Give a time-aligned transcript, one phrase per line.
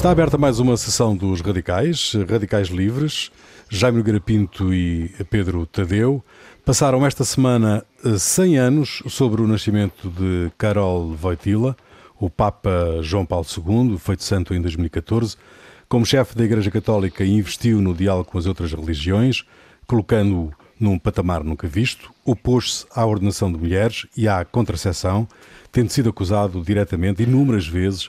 [0.00, 3.30] Está aberta mais uma sessão dos Radicais, Radicais Livres.
[3.68, 6.24] Jaime Nogueira Pinto e Pedro Tadeu
[6.64, 7.84] passaram esta semana
[8.18, 11.76] 100 eh, anos sobre o nascimento de Karol Wojtyla,
[12.18, 15.36] o Papa João Paulo II, feito santo em 2014.
[15.86, 19.44] Como chefe da Igreja Católica, investiu no diálogo com as outras religiões,
[19.86, 25.28] colocando-o num patamar nunca visto, opôs-se à ordenação de mulheres e à contracepção,
[25.70, 28.08] tendo sido acusado diretamente inúmeras vezes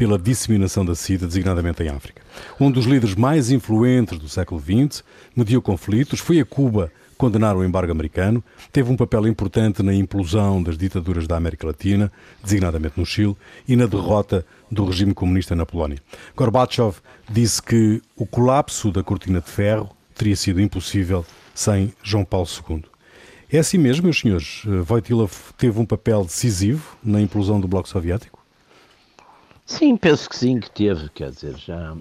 [0.00, 2.22] pela disseminação da SIDA, designadamente em África.
[2.58, 5.04] Um dos líderes mais influentes do século XX,
[5.36, 10.62] mediou conflitos, foi a Cuba condenar o embargo americano, teve um papel importante na implosão
[10.62, 12.10] das ditaduras da América Latina,
[12.42, 13.36] designadamente no Chile,
[13.68, 15.98] e na derrota do regime comunista na Polónia.
[16.34, 16.96] Gorbachev
[17.30, 22.84] disse que o colapso da cortina de ferro teria sido impossível sem João Paulo II.
[23.52, 24.62] É assim mesmo, meus senhores?
[24.88, 28.39] Wojtyla teve um papel decisivo na implosão do Bloco Soviético?
[29.70, 31.96] Sim, penso que sim, que teve, quer dizer, já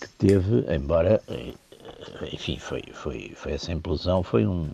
[0.00, 1.20] que teve, embora,
[2.32, 4.70] enfim, foi, foi, foi essa implosão, foi um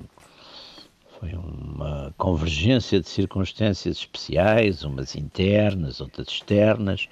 [1.19, 7.09] foi uma convergência de circunstâncias especiais, umas internas, outras externas.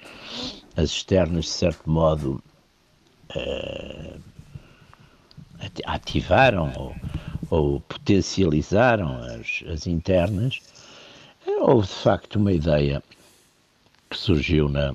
[0.77, 2.39] As externas, de certo modo,
[3.35, 4.21] uh,
[5.87, 6.95] ativaram ou,
[7.49, 10.59] ou potencializaram as, as internas,
[11.47, 13.01] houve de facto uma ideia
[14.09, 14.93] que surgiu na,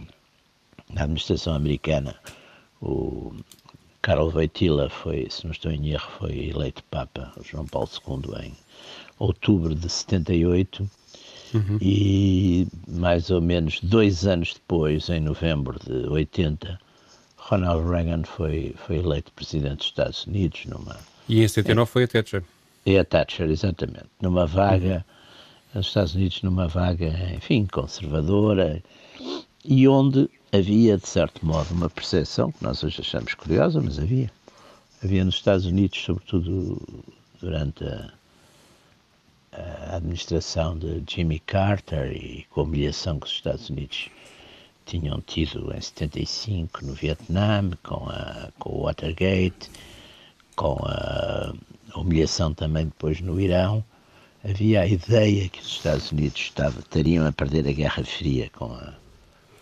[0.93, 2.17] na administração americana.
[2.81, 3.35] O
[4.03, 8.55] Karol Wojtyla foi, se não estou em erro, foi eleito Papa João Paulo II em
[9.19, 10.91] outubro de 78
[11.55, 11.79] uhum.
[11.81, 16.81] e mais ou menos dois anos depois, em novembro de 80,
[17.37, 20.97] Ronald Reagan foi, foi eleito presidente dos Estados Unidos numa...
[21.29, 22.45] E em 79 é, foi a Thatcher.
[22.87, 24.07] E a Thatcher, exatamente.
[24.21, 25.05] Numa vaga,
[25.75, 25.79] uhum.
[25.79, 28.83] nos Estados Unidos, numa vaga, enfim, conservadora,
[29.65, 34.31] e onde havia, de certo modo, uma percepção, que nós hoje achamos curiosa, mas havia.
[35.03, 36.81] Havia nos Estados Unidos, sobretudo
[37.41, 38.13] durante a,
[39.53, 44.11] a administração de Jimmy Carter e com a humilhação que os Estados Unidos
[44.85, 49.71] tinham tido em 75 no Vietnã, com, a, com o Watergate,
[50.57, 51.53] com a
[51.95, 53.85] humilhação também depois no Irão,
[54.45, 58.73] havia a ideia que os Estados Unidos estavam, estariam a perder a Guerra Fria com
[58.75, 58.95] a,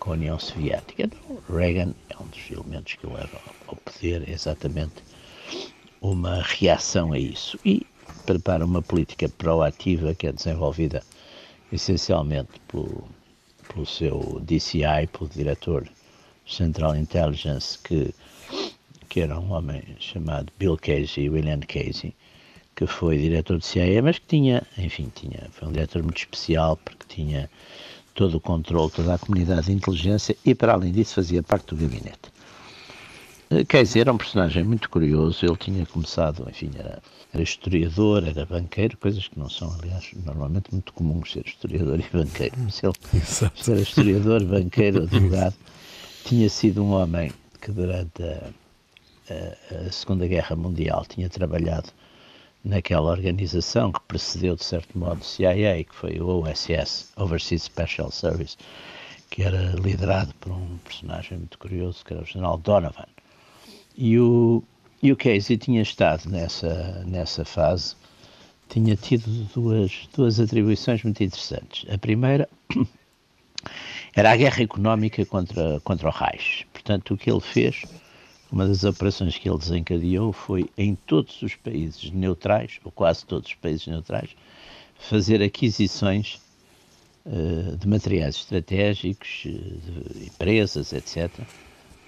[0.08, 1.02] com a União Soviética.
[1.02, 5.04] Então, Reagan é um dos elementos que leva ao poder exatamente
[6.00, 7.86] uma reação a isso e
[8.24, 11.02] prepara uma política proativa que é desenvolvida
[11.70, 13.04] essencialmente por
[13.68, 15.86] pelo seu DCI, pelo diretor
[16.46, 18.14] Central Intelligence, que,
[19.10, 22.14] que era um homem chamado Bill Casey, William Casey,
[22.74, 26.78] que foi diretor do CIA, mas que tinha, enfim, tinha, foi um diretor muito especial
[26.78, 27.50] porque tinha
[28.18, 31.76] todo o controle, toda a comunidade de inteligência e, para além disso, fazia parte do
[31.76, 32.32] gabinete.
[33.68, 37.00] Casey era um personagem muito curioso, ele tinha começado, enfim, era
[37.32, 42.16] era historiador, era banqueiro, coisas que não são, aliás, normalmente muito comuns ser historiador e
[42.16, 42.54] banqueiro.
[42.58, 43.70] Mas ele Exato.
[43.70, 45.54] era historiador, banqueiro, advogado.
[46.24, 47.30] Tinha sido um homem
[47.60, 48.50] que durante a,
[49.30, 51.90] a, a, Segunda Guerra Mundial tinha trabalhado
[52.68, 58.10] naquela organização que precedeu, de certo modo, o CIA, que foi o OSS, Overseas Special
[58.10, 58.58] Service,
[59.30, 63.06] que era liderado por um personagem muito curioso, que era o general Donovan.
[63.96, 64.62] E o,
[65.02, 67.96] e o Casey tinha estado nessa, nessa fase,
[68.68, 71.90] tinha tido duas, duas atribuições muito interessantes.
[71.90, 72.46] A primeira
[74.14, 76.66] era a guerra económica contra, contra o Reich.
[76.70, 77.82] Portanto, o que ele fez,
[78.50, 83.48] uma das operações que ele desencadeou foi em todos os países neutrais, ou quase todos
[83.48, 84.30] os países neutrais,
[84.98, 86.40] fazer aquisições
[87.26, 91.30] uh, de materiais estratégicos, uh, de empresas, etc.,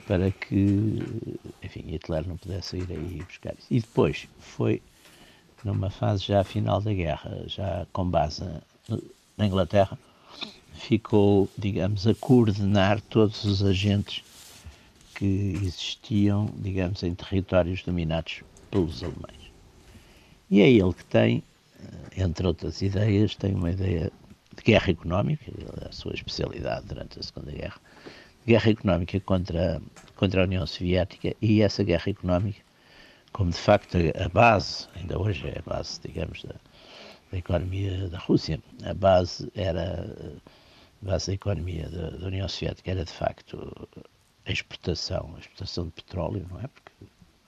[0.06, 0.98] para que,
[1.62, 3.66] enfim, Hitler não pudesse ir aí buscar isso.
[3.70, 4.82] E depois foi
[5.62, 8.42] numa fase já final da guerra, já com base
[9.36, 9.96] na Inglaterra,
[10.74, 14.24] ficou, digamos, a coordenar todos os agentes
[15.20, 19.52] que existiam, digamos, em territórios dominados pelos alemães.
[20.50, 21.42] E é ele que tem,
[21.78, 24.10] eh, entre outras ideias, tem uma ideia
[24.56, 25.52] de guerra económica,
[25.86, 27.78] a sua especialidade durante a Segunda Guerra,
[28.46, 29.82] guerra económica contra,
[30.16, 32.62] contra a União Soviética e essa guerra económica,
[33.30, 36.54] como de facto a base, ainda hoje é a base, digamos, da,
[37.30, 40.40] da economia da Rússia, a base era,
[41.02, 43.86] a base da economia da, da, União Soviética era de facto
[44.50, 46.66] a exportação, a exportação de petróleo, não é?
[46.66, 46.92] Porque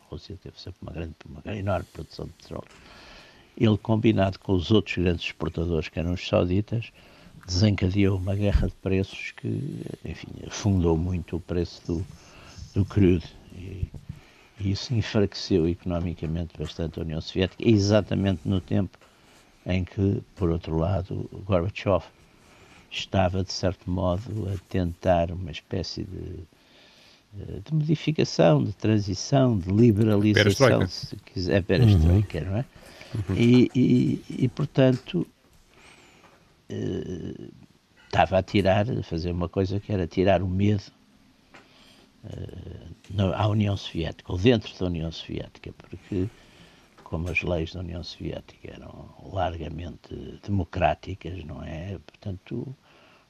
[0.00, 2.68] a Rússia teve sempre uma grande, uma enorme produção de petróleo.
[3.56, 6.92] Ele, combinado com os outros grandes exportadores, que eram os sauditas,
[7.44, 12.06] desencadeou uma guerra de preços que, enfim, afundou muito o preço do,
[12.72, 13.26] do crudo.
[13.52, 13.88] E,
[14.60, 18.96] e isso enfraqueceu economicamente bastante a União Soviética, exatamente no tempo
[19.66, 22.04] em que, por outro lado, Gorbachev
[22.90, 26.44] estava, de certo modo, a tentar uma espécie de,
[27.32, 32.44] de modificação, de transição, de liberalização, se quiser, perestroika, uhum.
[32.44, 32.64] não é?
[33.14, 33.36] Uhum.
[33.36, 35.26] E, e, e, portanto,
[36.68, 37.50] eh,
[38.06, 40.84] estava a tirar, a fazer uma coisa que era tirar o medo
[42.24, 46.28] uh, à União Soviética, ou dentro da União Soviética, porque
[47.04, 50.14] como as leis da União Soviética eram largamente
[50.46, 51.98] democráticas, não é?
[52.06, 52.74] Portanto,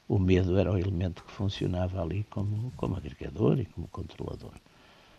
[0.08, 4.52] o, medo era o elemento que funcionava ali como, como agregador e como controlador.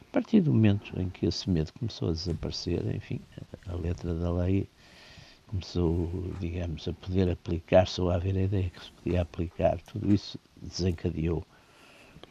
[0.02, 3.20] A partir do momento em que esse medo começou a desaparecer, enfim,
[3.68, 4.70] a letra da lei
[5.48, 6.10] começou,
[6.40, 10.40] digamos, a poder aplicar-se ou a haver a ideia que se podia aplicar, tudo isso
[10.62, 11.46] desencadeou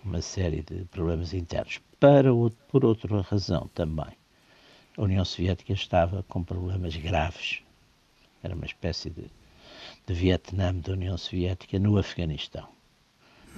[0.05, 1.81] uma série de problemas internos.
[2.01, 2.31] Para,
[2.69, 4.17] por outra razão também,
[4.97, 7.63] a União Soviética estava com problemas graves.
[8.43, 9.25] Era uma espécie de,
[10.07, 12.69] de Vietnã da União Soviética no Afeganistão.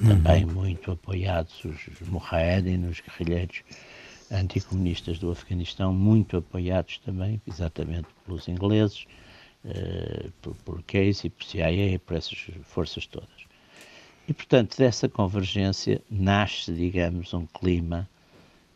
[0.05, 0.53] Também uhum.
[0.53, 3.63] muito apoiados os Mujahedin, os guerrilheiros
[4.31, 9.07] anticomunistas do Afeganistão, muito apoiados também, exatamente pelos ingleses,
[9.65, 13.29] uh, por, por Casey, por CIA, por essas forças todas.
[14.27, 18.09] E, portanto, dessa convergência nasce, digamos, um clima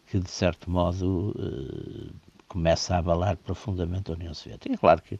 [0.06, 2.14] que, de certo modo, uh,
[2.46, 4.74] começa a abalar profundamente a União Soviética.
[4.74, 5.18] É claro que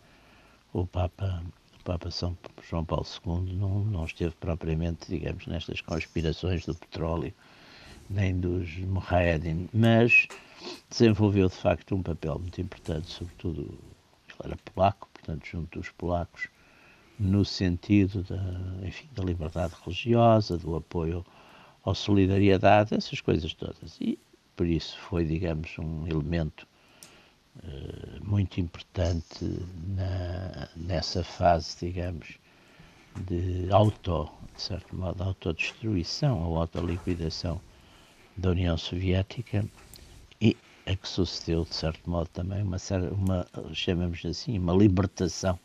[0.73, 1.43] o Papa,
[1.84, 2.36] Papa São
[2.69, 7.32] João Paulo II não, não esteve propriamente, digamos, nestas conspirações do petróleo,
[8.08, 10.28] nem dos Mujahedin, mas
[10.90, 16.48] desenvolveu, de facto, um papel muito importante, sobretudo, ele era polaco, portanto, junto dos polacos,
[17.19, 21.25] no sentido da, enfim, da liberdade religiosa, do apoio
[21.84, 23.96] à solidariedade, essas coisas todas.
[24.00, 24.19] E
[24.54, 26.66] por isso foi, digamos, um elemento
[28.22, 29.44] muito importante
[29.88, 32.38] na, nessa fase, digamos,
[33.26, 37.60] de auto, de certo modo, autodestruição ou autoliquidação
[38.37, 39.64] da União Soviética
[40.40, 40.56] e
[40.87, 42.78] a que sucedeu, de certo modo, também uma,
[43.12, 43.46] uma
[44.31, 45.58] assim, uma libertação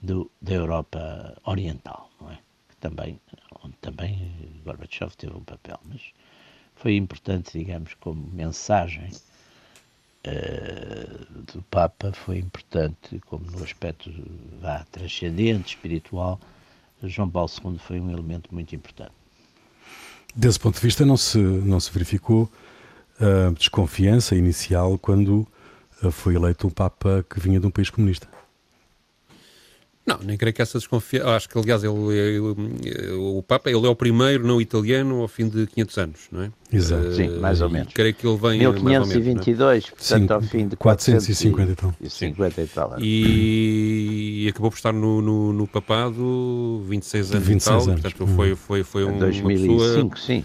[0.00, 2.38] do, da Europa Oriental, não é?
[2.68, 3.20] Que também,
[3.62, 6.12] onde também Gorbachev teve um papel, mas
[6.74, 9.10] foi importante, digamos, como mensagem
[10.26, 14.10] uh, do Papa, foi importante como no aspecto
[14.60, 16.40] vá, transcendente, espiritual,
[17.02, 19.12] João Paulo II foi um elemento muito importante.
[20.34, 22.50] Desse ponto de vista, não se, não se verificou
[23.18, 25.46] a uh, desconfiança inicial quando
[26.02, 28.28] uh, foi eleito um Papa que vinha de um país comunista.
[30.10, 31.28] Não, nem creio que essa desconfiança.
[31.36, 35.48] Acho que, aliás, ele, ele, o Papa ele é o primeiro não italiano ao fim
[35.48, 36.50] de 500 anos, não é?
[36.72, 37.06] Exato.
[37.06, 37.92] Uh, Sim, mais ou menos.
[37.92, 38.58] Creio que ele vem.
[38.58, 39.90] 1522, menos, é?
[39.90, 41.94] portanto, Sim, ao fim de 450 e tal.
[42.00, 47.46] E, 50 e, tal e, e, acabou por estar no, no, no papado 26 anos
[47.46, 47.92] 26 e tal.
[47.92, 48.00] Anos.
[48.02, 50.16] Portanto, foi, foi, foi um, 2005, uma pessoa.
[50.16, 50.44] Sim.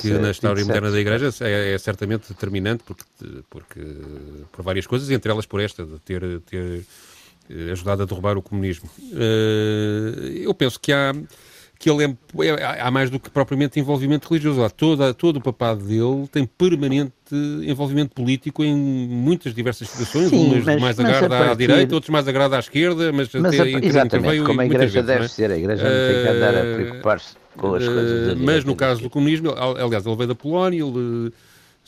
[0.00, 3.04] que na história 27, moderna da Igreja é, é, certamente determinante porque,
[3.50, 3.80] porque,
[4.52, 6.84] por várias coisas, entre elas por esta, de ter, ter
[7.70, 8.88] ajudado a derrubar o comunismo.
[9.12, 11.12] Eh, eu penso que há
[11.82, 14.62] que ele é, é, há mais do que propriamente envolvimento religioso.
[14.62, 17.12] Há toda, todo o papado dele tem permanente
[17.66, 21.50] envolvimento político em muitas diversas situações, Sim, umas mas, mais agrada partir...
[21.50, 25.02] à direita, outros mais agrada à esquerda, mas, mas até a, exatamente, como a Igreja
[25.02, 25.28] vezes, deve é?
[25.28, 28.64] ser, a Igreja não tem que andar a eh, preocupar-se com as coisas da Mas
[28.64, 31.32] no caso do comunismo, aliás, ele veio da Polónia, ele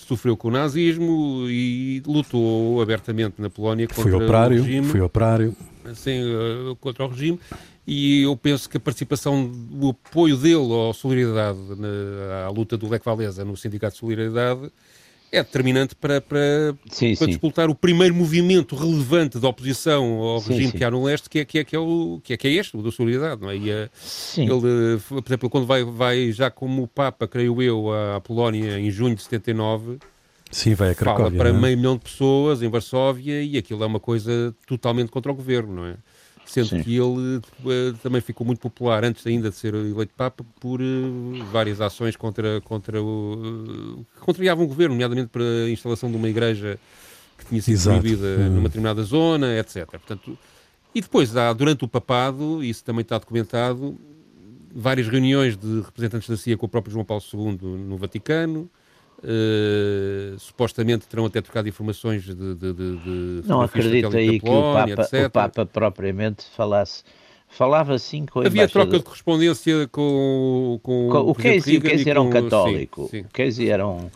[0.05, 4.89] sofreu com o nazismo e lutou abertamente na Polónia contra foi operário, o regime.
[4.89, 5.57] Foi operário.
[5.95, 7.41] Sim, eh, contra o regime.
[7.87, 12.89] E eu penso que a participação, o apoio dele à solidariedade, na, à luta do
[12.89, 14.71] Lech Walesa no Sindicato de Solidariedade,
[15.35, 17.31] é determinante para, para, sim, para sim.
[17.33, 21.41] disputar o primeiro movimento relevante de oposição ao sim, regime que há no leste, que
[21.41, 23.43] é, que é, que é, o, que é, que é este, o da solidariedade.
[23.43, 23.57] Não é?
[23.57, 28.91] e, ele, por exemplo, quando vai, vai já como Papa, creio eu, à Polónia em
[28.91, 29.99] junho de 79,
[30.51, 31.53] Sim, vai a Cracóvia, fala para é?
[31.53, 35.75] meio milhão de pessoas em Varsóvia e aquilo é uma coisa totalmente contra o governo,
[35.75, 35.97] não é?
[36.47, 36.83] Sendo Sim.
[36.83, 41.45] que ele uh, também ficou muito popular antes ainda de ser eleito Papa por uh,
[41.51, 43.97] várias ações contra, contra o.
[43.97, 46.79] Uh, que contrariavam o governo, nomeadamente para a instalação de uma igreja
[47.39, 48.01] que tinha sido Exato.
[48.01, 48.51] proibida hum.
[48.51, 49.87] numa determinada zona, etc.
[49.87, 50.39] Portanto,
[50.95, 53.99] e depois há, durante o papado, isso também está documentado,
[54.73, 58.71] várias reuniões de representantes da CIA com o próprio João Paulo II no Vaticano,
[59.25, 65.03] Uh, supostamente terão até trocado informações de, de, de, de não acredito aí Polónia, que
[65.03, 67.03] o Papa, o Papa, propriamente falasse
[67.49, 71.79] falava assim com a Havia troca de correspondência com, com, com o Casey.
[71.79, 73.03] O Casey era um católico.
[73.05, 73.21] Sim, sim.
[73.21, 74.11] O Casey era um,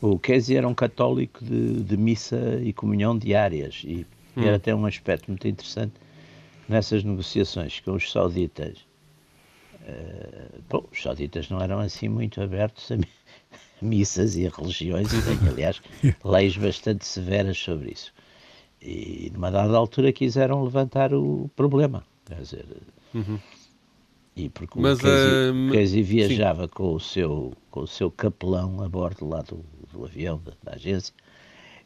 [0.00, 4.42] o Casey era um católico de, missa e comunhão diárias e hum.
[4.44, 5.94] era até um aspecto muito interessante
[6.68, 8.78] nessas negociações com os sauditas.
[9.82, 12.96] Uh, bom, os sauditas não eram assim muito abertos a
[13.82, 15.82] missas e religiões e têm, aliás,
[16.24, 18.12] leis bastante severas sobre isso.
[18.80, 22.04] E numa dada altura quiseram levantar o problema.
[22.26, 22.66] Quer dizer,
[23.14, 23.38] uhum.
[24.36, 28.82] e porque Mas, o Casey, uh, Casey viajava com o, seu, com o seu capelão
[28.82, 31.14] a bordo lá do, do avião, da, da agência,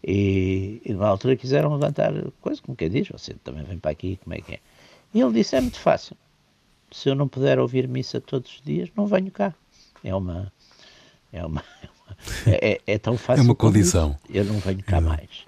[0.02, 4.18] e, e numa altura quiseram levantar coisa, como quem diz, você também vem para aqui,
[4.22, 4.60] como é que é?
[5.12, 6.16] E ele disse, é muito fácil.
[6.92, 9.54] Se eu não puder ouvir missa todos os dias, não venho cá.
[10.04, 10.52] É uma...
[11.32, 11.62] É uma...
[12.46, 13.42] É, é, é tão fácil.
[13.42, 14.16] É uma condição.
[14.30, 15.00] Eu não venho cá é.
[15.00, 15.46] mais.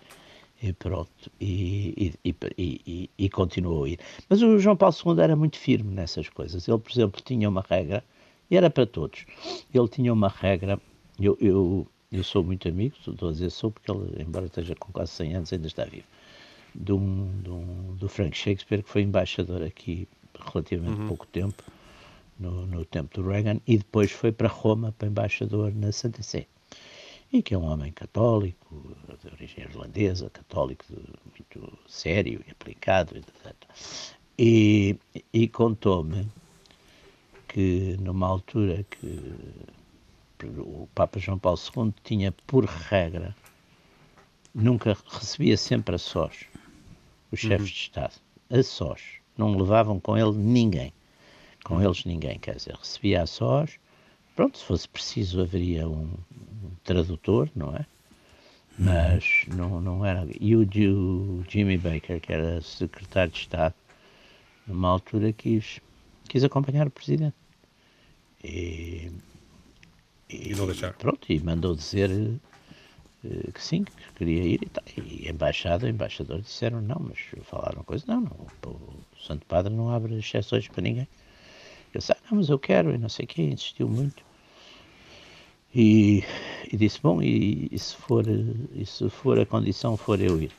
[0.60, 4.00] E pronto, e, e, e, e, continuou a ir.
[4.28, 6.66] Mas o João Paulo II era muito firme nessas coisas.
[6.66, 8.02] Ele, por exemplo, tinha uma regra,
[8.50, 9.24] e era para todos.
[9.72, 10.80] Ele tinha uma regra,
[11.18, 14.90] eu, eu, eu sou muito amigo, estou a dizer sou, porque ele, embora esteja com
[14.90, 16.06] quase 100 anos, ainda está vivo,
[16.74, 20.08] de um, de um, do Frank Shakespeare, que foi embaixador aqui
[20.52, 21.08] relativamente uhum.
[21.08, 21.62] pouco tempo,
[22.38, 26.46] no, no tempo do Reagan, e depois foi para Roma, para embaixador na Santa Sé
[27.32, 30.84] e que é um homem católico, de origem irlandesa, católico
[31.26, 33.54] muito sério e aplicado, etc.
[34.38, 34.96] E,
[35.32, 36.26] e contou-me
[37.46, 39.34] que numa altura que
[40.58, 43.34] o Papa João Paulo II tinha por regra,
[44.54, 46.46] nunca recebia sempre a sós
[47.30, 47.66] os chefes uhum.
[47.66, 48.14] de Estado,
[48.48, 49.02] a sós,
[49.36, 50.92] não levavam com ele ninguém,
[51.68, 53.78] com eles ninguém, quer dizer, recebia a sós,
[54.34, 56.08] pronto, se fosse preciso haveria um,
[56.82, 57.84] tradutor, não é?
[58.78, 60.26] Mas não, não era.
[60.40, 63.74] E o, o Jimmy Baker, que era secretário de Estado,
[64.66, 65.80] numa altura quis,
[66.28, 67.36] quis acompanhar o presidente.
[68.42, 69.10] E,
[70.30, 70.94] e, e não deixar.
[70.94, 74.84] Pronto, e mandou dizer uh, que sim, que queria ir e tal.
[74.96, 79.90] E embaixada, embaixador disseram não, mas falaram coisa, não, não o, o Santo Padre não
[79.90, 81.08] abre exceções para ninguém.
[81.94, 84.24] Disse, ah, não, mas eu quero, e não sei o quê, insistiu muito.
[85.74, 86.22] E,
[86.72, 90.56] e disse, bom, e, e, se for, e se for a condição, for eu ir?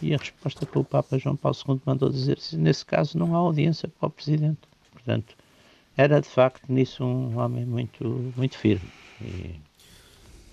[0.00, 3.38] E a resposta que o Papa João Paulo II mandou dizer, nesse caso não há
[3.38, 4.60] audiência para o Presidente.
[4.92, 5.36] Portanto,
[5.96, 8.92] era de facto nisso um homem muito, muito firme.
[9.20, 9.60] E,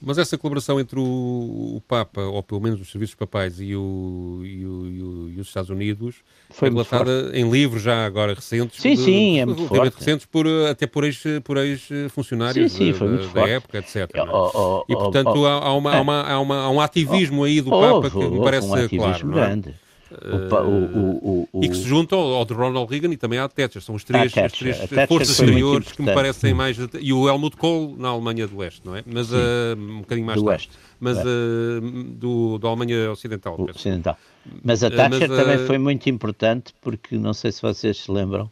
[0.01, 4.41] mas essa colaboração entre o, o, Papa, ou pelo menos os serviços papais, e, o,
[4.43, 6.15] e, o, e os Estados Unidos,
[6.49, 8.81] foi é relatada em livros já agora recentes.
[8.81, 9.97] Sim, de, sim, é muito forte.
[9.97, 14.09] recentes, por, até por ex-funcionários ex da, da, época, etc.
[14.15, 17.43] Oh, oh, oh, e, portanto, há, há, uma, há, uma, há, uma, há um ativismo
[17.43, 19.39] aí do Papa que me parece um claro.
[19.39, 19.88] É?
[20.09, 20.53] Grande.
[20.55, 23.81] O, o, e que se junta ao, ao, de Ronald Reagan e também à Thatcher.
[23.81, 26.77] São os três, Thatcher, as três forças exteriores que me parecem mais.
[26.99, 29.03] E o Helmut Kohl na Alemanha do Leste, não é?
[29.05, 29.35] Mas uh,
[29.77, 30.69] um bocadinho mais do tarde.
[30.69, 30.79] Oeste.
[30.99, 31.81] Mas uh,
[32.15, 33.59] do, da Alemanha Ocidental.
[33.69, 34.17] Ocidental.
[34.63, 38.49] Mas a Thatcher mas, também foi muito importante porque, não sei se vocês se lembram,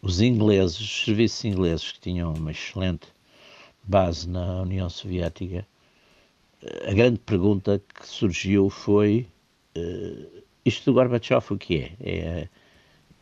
[0.00, 3.08] os ingleses, os serviços ingleses que tinham uma excelente
[3.82, 5.66] base na União Soviética,
[6.86, 9.37] a grande pergunta que surgiu foi uh,
[10.64, 11.92] isto do Gorbachev o que é?
[12.00, 12.48] é?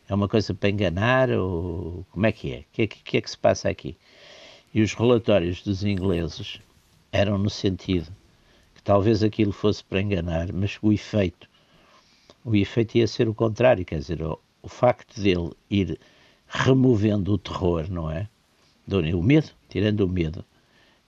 [0.08, 2.58] É uma coisa para enganar ou como é que é?
[2.60, 3.96] O que, que é que se passa aqui?
[4.72, 6.60] E os relatórios dos ingleses
[7.10, 8.12] eram no sentido
[8.74, 11.48] que talvez aquilo fosse para enganar, mas o efeito,
[12.44, 15.98] o efeito ia ser o contrário, quer dizer, o, o facto dele ir
[16.46, 18.28] removendo o terror, não é?
[19.14, 20.44] O medo, tirando o medo,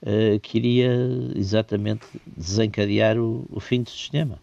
[0.01, 0.91] uh, queria
[1.35, 4.39] exatamente desencadear o, o fim do sistema.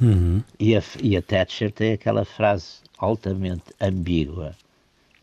[0.00, 0.42] Uhum.
[0.58, 4.54] E, a, e a Thatcher tem aquela frase altamente ambígua,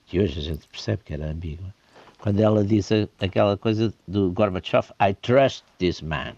[0.06, 1.74] que hoje a gente percebe que era ambígua,
[2.20, 6.34] quando ela diz a, aquela coisa do Gorbachev, I trust this man.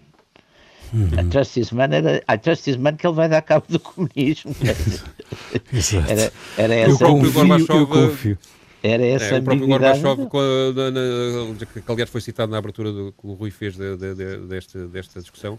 [0.93, 1.07] Uhum.
[1.19, 3.79] I trust this man era, I trust this man que ele vai dar cabo do
[3.79, 4.55] comunismo.
[5.73, 6.11] Exato.
[6.11, 7.03] Era, era essa.
[7.03, 8.37] Eu confio, eu confio.
[8.83, 10.29] Era essa é, o próprio Gorbachev,
[11.85, 14.87] que aliás foi citado na abertura do, que o Rui fez de, de, de, desta,
[14.87, 15.57] desta discussão,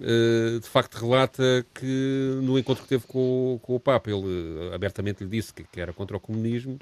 [0.00, 5.22] de facto relata que no encontro que teve com, com o Papa, ele uh, abertamente
[5.22, 6.78] lhe disse que, que, era contra o comunismo,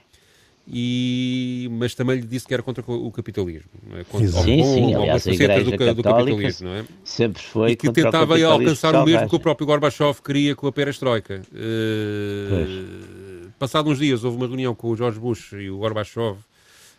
[0.68, 3.68] e, mas também lhe disse que era contra o capitalismo.
[3.94, 4.04] É?
[4.04, 6.84] Contra, sim, ou, sim, aliás, a Igreja do, do capitalismo, não é?
[7.02, 10.68] sempre foi E que tentava o alcançar o mesmo que o próprio Gorbachev queria com
[10.68, 11.42] a perestroika.
[11.52, 16.38] Uh, passado uns dias houve uma reunião com o George Bush e o Gorbachev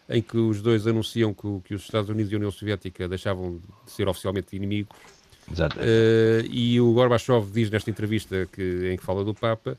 [0.09, 3.61] em que os dois anunciam que, que os Estados Unidos e a União Soviética deixavam
[3.85, 4.97] de ser oficialmente inimigos
[5.77, 9.77] Uh, e o Gorbachev diz nesta entrevista que, em que fala do Papa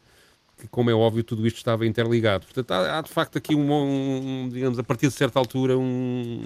[0.59, 2.45] que, como é óbvio, tudo isto estava interligado.
[2.47, 6.41] Portanto, há, há de facto aqui um, um, digamos, a partir de certa altura, um.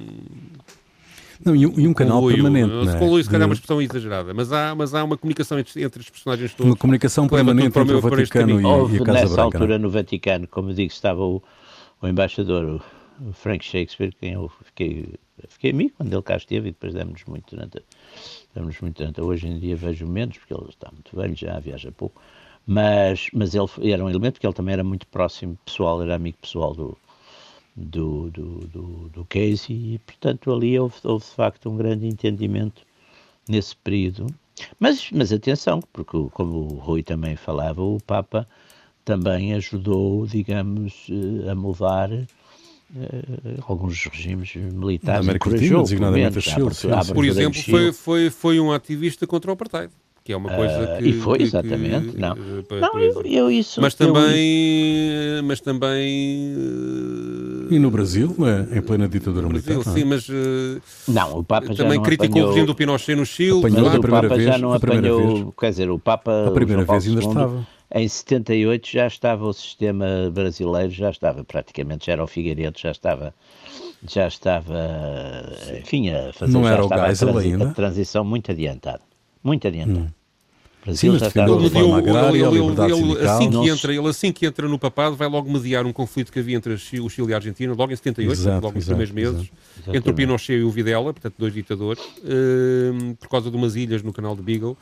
[1.45, 2.71] Não, e, um, e um canal permanente.
[2.71, 3.23] Se não é?
[3.23, 6.09] se calhar, é uma expressão exagerada, mas há, mas há uma comunicação entre, entre os
[6.09, 6.71] personagens todos.
[6.71, 8.61] uma comunicação permanente para entre o Vaticano e, caminho.
[8.63, 9.43] e Houve a Casa nessa Branca.
[9.43, 11.43] não altura no Vaticano, como eu digo, estava o,
[12.01, 12.81] o embaixador,
[13.21, 15.15] o, Frank Shakespeare, quem eu fiquei,
[15.49, 17.83] fiquei amigo quando ele cá esteve e depois demos-nos muito durante, a-
[18.57, 22.21] demos muito Hoje em dia vejo menos, porque ele está muito velho, já viaja pouco,
[22.67, 26.39] mas, mas ele era um elemento porque ele também era muito próximo pessoal, era amigo
[26.41, 26.99] pessoal do,
[27.77, 29.95] do, do, do, do Casey.
[29.95, 32.83] E, portanto, ali houve, houve de facto um grande entendimento
[33.49, 34.27] nesse período.
[34.81, 38.49] Mas, mas atenção, porque como o Rui também falava, o Papa
[39.05, 42.09] também ajudou, digamos, eh, a mudar
[43.67, 45.19] alguns regimes militares.
[45.21, 47.15] Da América Latina, designadamente pelo menos, a a Chile, abertura- sim, a sim.
[47.15, 49.93] Por exemplo, foi, foi, foi um ativista contra o apartheid,
[50.25, 51.09] que é uma coisa Ah, que.
[51.09, 52.09] e foi, que- exatamente.
[52.13, 53.81] que, não, eh, pa- não eu, eu isso.
[53.81, 55.43] Mas eu- também.
[55.45, 56.55] Mas também.
[57.71, 58.67] eh, E no Brasil, não é?
[58.79, 59.91] em plena ditadura Brasil, militar.
[59.91, 60.01] não é?
[60.01, 63.17] sim, mas eh, Não, o Papa já também não criticou apanhou, o regime do Pinochet
[63.17, 63.59] no Chile.
[63.59, 63.99] Apanhou Mas a claro.
[63.99, 65.55] o primeira Papa já vez, não a primeira apanhou, vez.
[65.59, 67.67] quer dizer, o Papa A primeira vez ainda II, estava.
[67.97, 72.91] Em 78 já estava o sistema brasileiro, já estava praticamente, já era o Figueiredo, já
[72.91, 73.35] estava,
[74.07, 74.75] já estava,
[75.81, 77.69] enfim, a fazer Não já era o estava a, Geisel transi- ainda?
[77.71, 79.01] a transição muito adiantada,
[79.43, 80.15] muito adiantada.
[80.87, 82.93] O Sim, Brasil mas já defendeu a Ele, reforma mediou- agrária, ele- a ele- liberdade
[82.93, 83.35] ele- sindical.
[83.35, 86.39] assim que entra, ele assim que entra no papado vai logo mediar um conflito que
[86.39, 89.13] havia entre a o Chile e a Argentina, logo em 78, Exato, logo nos primeiros
[89.13, 89.51] meses,
[89.81, 89.97] exato.
[89.97, 94.03] entre o Pinochet e o Videla, portanto dois ditadores, hum, por causa de umas ilhas
[94.03, 94.77] no canal de Beagle,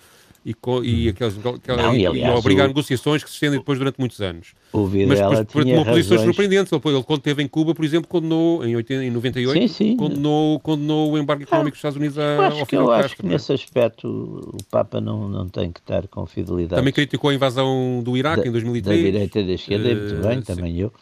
[0.45, 3.59] e, co- e, aquelas, aquela- Não, e, e aliás, obrigar o- negociações que se estendem
[3.59, 4.49] depois durante muitos anos.
[4.73, 6.73] O Mas Videla depois, depois tomou posições surpreendentes.
[6.73, 9.97] Ele, ele, quando esteve em Cuba, por exemplo, condenou, em, 80, em 98, Sim, sim.
[9.97, 13.17] Condenou, condenou o embargo económico dos Estados Unidos a- acho ao que, eu acho Castro.
[13.17, 13.33] que não é?
[13.35, 18.03] nesse aspecto o Papa não, não tem que estar com fidelidade Também criticou a invasão
[18.05, 19.01] do Iraque da, em da 2003.
[19.03, 20.43] direita e da esquerda, e muito Eh, bem, sim.
[20.45, 20.93] também eu.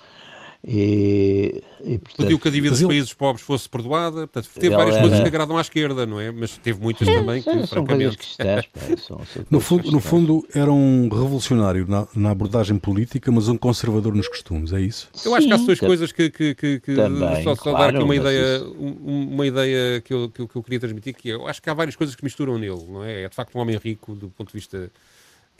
[0.64, 4.28] E, e, portanto, Pediu que a dívida dos países pobres fosse perdoada.
[4.28, 6.30] Portanto, teve várias era- coisas que agradam à esquerda, não é?
[6.30, 8.16] Mas teve muitas também que, francamente.
[8.16, 13.32] cristãs, pá, são, são No fundo, no fundo, era um revolucionário na, na abordagem política,
[13.32, 15.08] mas um conservador nos costumes, é isso?
[15.24, 17.88] Eu acho que há Sim, duas coisas que, que, que, que Também, só, só dar
[17.90, 21.14] aqui uma ideia, isso- um- uma ideia que eu, que, eu, que eu queria transmitir,
[21.14, 23.22] que é, eu acho que há várias coisas que misturam nele, não é?
[23.24, 24.90] É de facto um homem rico do ponto de vista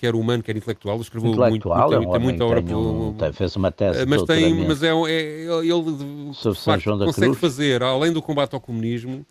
[0.03, 2.43] quer humano, quer intelectual, ele escreveu intelectual, muito, é tem, um tem homem muita que
[2.43, 2.75] obra tem
[3.19, 5.65] tem- fez uma tese de mas tem, mas é, é
[6.97, 7.39] ele da consegue Cruz.
[7.41, 9.25] fazer, além do combate ao comunismo,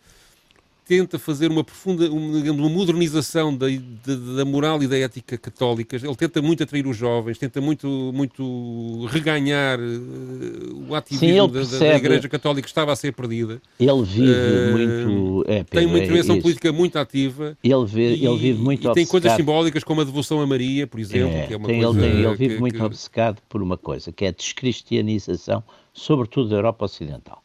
[0.96, 3.66] tenta fazer uma profunda, uma, uma modernização da,
[4.04, 6.04] da, da moral e da ética católicas.
[6.04, 11.26] Ele tenta muito atrair os jovens, tenta muito, muito reganhar eh, o ativismo
[11.56, 13.60] ele da- da, Igreja Católica que estava a ser perdida.
[13.80, 15.44] Ele vive Eh, muito.
[15.48, 16.42] É, Tem Pedro, uma é intervenção isso.
[16.42, 17.56] política muito ativa.
[17.64, 19.36] Ele, vê, e, ele vive muito e tem coisas obcecado.
[19.38, 22.10] simbólicas como a devoção a Maria, por exemplo, É, que é uma tem- coisa ele,
[22.12, 25.62] tem- ele vive que- muito que- obcecado por uma coisa, que é a descristianização,
[25.94, 27.42] sobretudo da Europa Ocidental.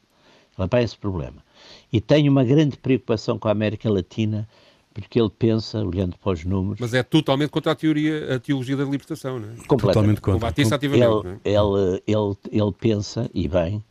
[0.60, 1.46] Ele tem esse problema.
[1.91, 4.47] E tem uma grande preocupação com a América Latina,
[4.93, 8.76] porque ele pensa, olhando para os números, Mas é totalmente contra a teoria, a teologia
[8.76, 9.67] da libertação, não é?
[9.67, 10.19] Completamente.
[10.19, 10.34] contra.
[10.34, 11.52] Combate isso ativamente, não Ele, é?
[11.52, 13.84] ele, ele, ele pensa, e bem,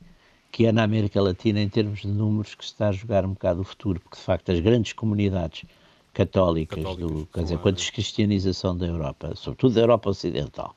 [0.50, 3.34] que é na América Latina, em termos de números, que se está a jogar um
[3.34, 5.64] bocado o futuro, porque de facto as grandes comunidades
[6.12, 10.74] católicas, Católicas, do, quer dizer, com a descristianização da Europa, sobretudo da Europa Ocidental,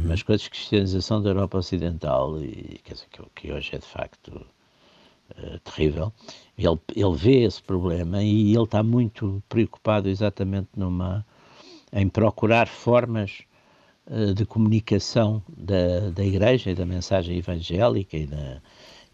[0.00, 3.86] mas com a descristianização da Europa Ocidental, e, quer dizer, que, que hoje é de
[3.86, 4.46] facto
[5.36, 6.12] eh, terrível,
[6.56, 11.24] ele, ele vê esse problema e ele está muito preocupado exatamente numa,
[11.92, 13.42] em procurar formas
[14.06, 18.60] eh, de comunicação da, da Igreja e da mensagem evangélica e da,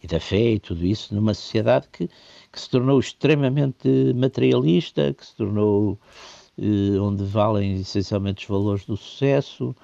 [0.02, 2.08] e da fé e tudo isso numa sociedade que,
[2.52, 5.98] que se tornou extremamente materialista, que se tornou
[6.58, 9.74] eh, onde valem essencialmente os valores do sucesso,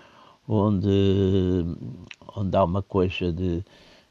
[0.49, 1.65] onde,
[2.37, 3.65] onde há uma coisa de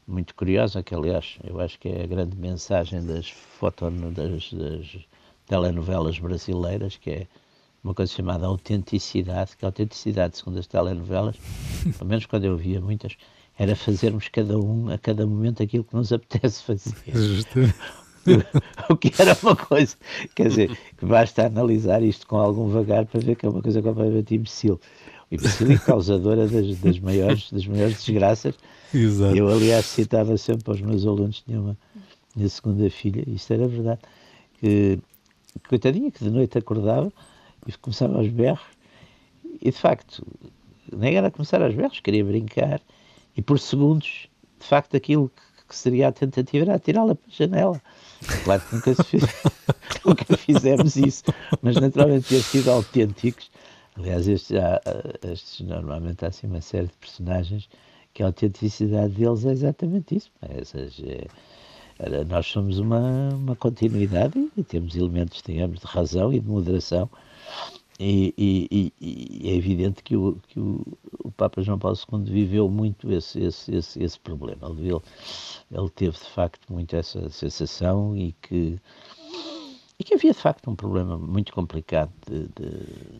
[0.06, 5.06] muito curiosa, que aliás eu acho que é a grande mensagem das, foto, das, das
[5.46, 7.26] telenovelas brasileiras, que é
[7.82, 11.36] uma coisa chamada autenticidade, que a autenticidade, segundo as telenovelas,
[11.98, 13.16] pelo menos quando eu via muitas,
[13.58, 16.94] era fazermos cada um, a cada momento, aquilo que nos apetece fazer.
[17.12, 17.74] Justamente.
[18.88, 19.96] o que era uma coisa,
[20.34, 23.82] quer dizer, que basta analisar isto com algum vagar para ver que é uma coisa
[23.82, 24.80] completamente imbecil.
[25.30, 28.54] Imbecil e causadora das, das, maiores, das maiores desgraças.
[28.92, 29.36] Exato.
[29.36, 31.76] Eu, aliás, citava sempre aos meus alunos, tinha uma
[32.34, 34.00] minha segunda filha, isto era verdade,
[34.58, 34.98] que,
[35.68, 37.12] coitadinha, que de noite acordava
[37.66, 38.66] e começava aos berros,
[39.60, 40.26] e de facto,
[40.92, 42.80] nem era começar aos berros, queria brincar,
[43.36, 45.30] e por segundos, de facto, aquilo
[45.68, 47.82] que, seria a tentativa era atirá-la para a janela.
[48.44, 49.24] Claro que nunca, se fez,
[50.04, 51.24] nunca fizemos isso,
[51.60, 53.50] mas naturalmente ter sido autênticos,
[53.96, 54.80] Aliás, estes, há,
[55.30, 57.68] estes, normalmente há assim uma série de personagens
[58.14, 60.30] que a autenticidade deles é exatamente isso.
[60.40, 61.26] É,
[61.98, 67.10] é, nós somos uma, uma continuidade e temos elementos, digamos, de razão e de moderação.
[67.98, 70.84] E, e, e, é evidente que, o, que o,
[71.22, 74.68] o, Papa João Paulo II viveu muito esse, esse, esse, esse problema.
[74.70, 74.98] Ele,
[75.70, 78.78] ele teve, de facto, muito essa sensação e que
[79.96, 82.48] e que havia de facto um problema muito complicado de.
[82.48, 82.66] de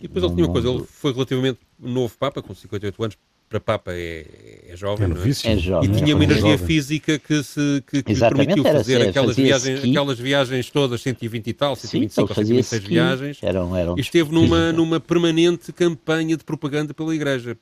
[0.00, 3.60] e depois ele tinha uma coisa, ele foi relativamente novo Papa, com 58 anos, para
[3.60, 4.26] Papa é,
[4.68, 5.52] é jovem, é, é?
[5.52, 6.66] é jovem, e tinha é uma energia jovem.
[6.66, 11.52] física que, se, que, que permitiu fazer assim, aquelas viagens, aquelas viagens todas, 120 e
[11.52, 16.44] tal, 125 ou 126 ski, viagens, eram, eram e esteve numa, numa permanente campanha de
[16.44, 17.56] propaganda pela Igreja.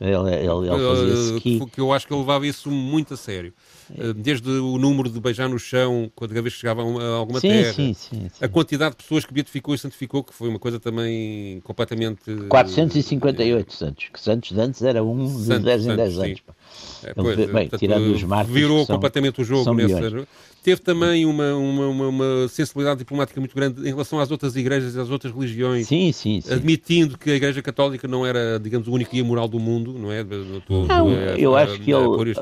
[0.00, 1.60] Ele, ele, ele fazia ski.
[1.72, 3.52] Que eu acho que ele levava isso muito a sério.
[3.96, 7.48] Eh, desde o número de beijar no chão, cada vez que chegava a alguma sim,
[7.48, 10.78] terra, sim, sim, a quantidade de pessoas que beatificou e santificou, que foi uma coisa
[10.78, 12.22] também completamente.
[12.48, 16.42] 458 santos, que santos de antes era um de 10 em 10 anos.
[17.02, 20.26] É, pois, bem, portanto, tirando os marcos, virou completamente o jogo nesse,
[20.62, 24.94] teve também uma, uma, uma, uma, sensibilidade diplomática muito grande em relação às outras igrejas
[24.94, 26.52] e às outras religiões, sim, sim, sim.
[26.52, 30.12] admitindo que a Igreja Católica não era, digamos, o único guia moral do mundo, não
[30.12, 30.24] é?
[30.24, 32.34] Não, é, eu é, acho que ele,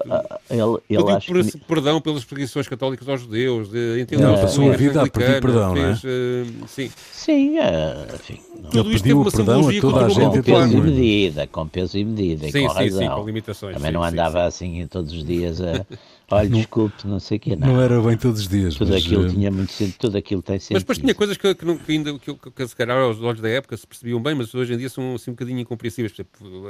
[0.50, 1.58] ele, ele acho por, que...
[1.58, 3.68] perdão pelas perseguições católicas aos judeus,
[4.00, 4.30] entendeu?
[4.30, 6.14] Ele passou a vida a pedir perdão, fez, não é?
[6.14, 8.40] Uh, sim, sim é, enfim,
[8.72, 10.26] ele pediu o perdão a toda a gente.
[10.26, 12.98] Com peso e medida, com peso e medida, sim, com sim, razão.
[12.98, 13.76] Sim, com limitações.
[13.76, 15.86] Também não andava assim todos os dias a
[16.30, 17.68] Olha, desculpe, não sei o que não.
[17.68, 18.74] Não era bem todos os dias.
[18.74, 19.04] Tudo mas...
[19.04, 20.74] aquilo eh, tinha muito sentido, tudo aquilo tem sentido.
[20.74, 23.40] Mas depois tinha coisas que, que, não, que ainda, que, que, se calhar aos olhos
[23.40, 26.12] da época se percebiam bem, mas hoje em dia são assim um bocadinho incompreensíveis.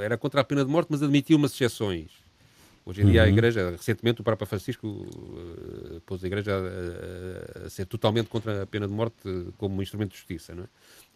[0.03, 2.11] Era contra a pena de morte, mas admitia umas exceções.
[2.85, 3.27] Hoje em dia uhum.
[3.27, 8.63] a Igreja, recentemente o Papa Francisco uh, pôs a Igreja a, a, ser totalmente contra
[8.63, 9.17] a pena de morte
[9.59, 10.67] como um instrumento de justiça, não é?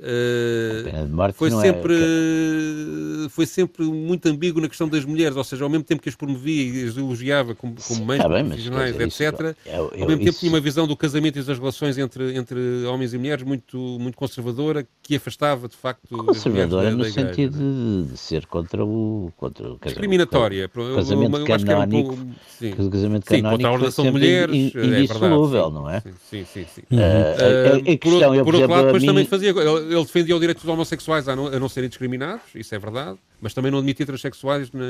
[0.01, 3.29] Uh, foi é sempre é...
[3.29, 6.15] foi sempre muito ambíguo na questão das mulheres, ou seja, ao mesmo tempo que as
[6.15, 10.39] promovia e as elogiava como, como mães tá profissionais, etc., eu, eu, ao mesmo tempo
[10.39, 14.17] tinha uma visão do casamento e das relações entre, entre homens e mulheres muito, muito
[14.17, 19.79] conservadora, que afastava de facto conservadora no sentido de, de, ser contra o, contra o
[19.79, 22.73] casamento, discriminatória, casamento canónico, um, sim.
[22.73, 26.01] o casamento sim, contra a ordenação de mulheres, indissolúvel, é não é?
[26.31, 26.83] Sim, sim, sim.
[26.91, 29.53] Uh, a, a, questão, por, por outro lado, depois também fazia
[29.90, 33.18] ele defendia o direito dos homossexuais a não, a não serem discriminados, isso é verdade,
[33.40, 34.81] mas também não admitia transexuais na,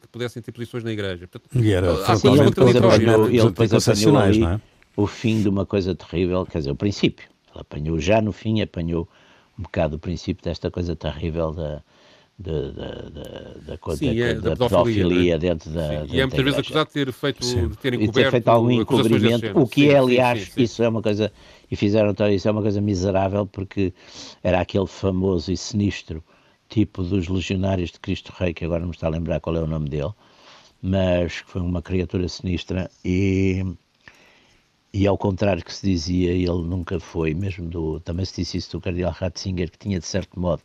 [0.00, 1.26] que pudessem ter posições na igreja.
[1.26, 4.60] Portanto, e era ele depois apanhou, ele depois apanhou aí é?
[4.96, 7.28] o fim de uma coisa terrível, quer dizer, o princípio.
[7.52, 9.08] Ele apanhou já no fim, apanhou
[9.58, 11.82] um bocado o princípio desta coisa terrível da,
[12.38, 15.38] da, da, da, Sim, é, da, da pedofilia, é?
[15.38, 16.06] dentro da.
[16.06, 18.70] Sim, e é muitas vezes acusado de ter feito de ter encoberto, ter feito algum
[18.70, 21.32] encobrimento, o que sim, é, aliás, isso é uma coisa
[21.70, 23.92] e fizeram então isso é uma coisa miserável porque
[24.42, 26.22] era aquele famoso e sinistro
[26.68, 29.60] tipo dos legionários de Cristo Rei, que agora não me está a lembrar qual é
[29.62, 30.12] o nome dele,
[30.82, 33.64] mas que foi uma criatura sinistra e,
[34.92, 38.72] e ao contrário que se dizia, ele nunca foi, mesmo do, também se disse isso
[38.72, 40.62] do cardeal Ratzinger, que tinha de certo modo,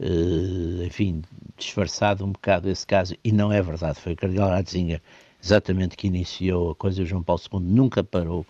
[0.00, 1.22] eh, enfim,
[1.56, 5.00] disfarçado um bocado esse caso, e não é verdade, foi o cardeal Ratzinger
[5.42, 8.44] exatamente que iniciou a coisa, João Paulo II nunca parou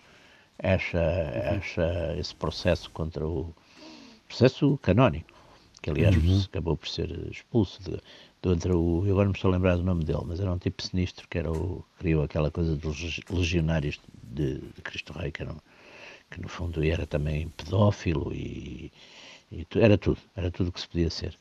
[0.59, 3.53] essa, essa, esse processo contra o
[4.27, 5.31] processo canónico,
[5.81, 6.41] que aliás uhum.
[6.45, 7.99] acabou por ser expulso de,
[8.51, 10.57] entre o, eu agora não me estou a lembrar do nome dele, mas era um
[10.57, 15.41] tipo sinistro que era o, criou aquela coisa dos legionários de, de Cristo Rei, que,
[15.41, 15.57] eram,
[16.29, 18.91] que no fundo era também pedófilo e,
[19.51, 21.37] e era tudo, era tudo que se podia ser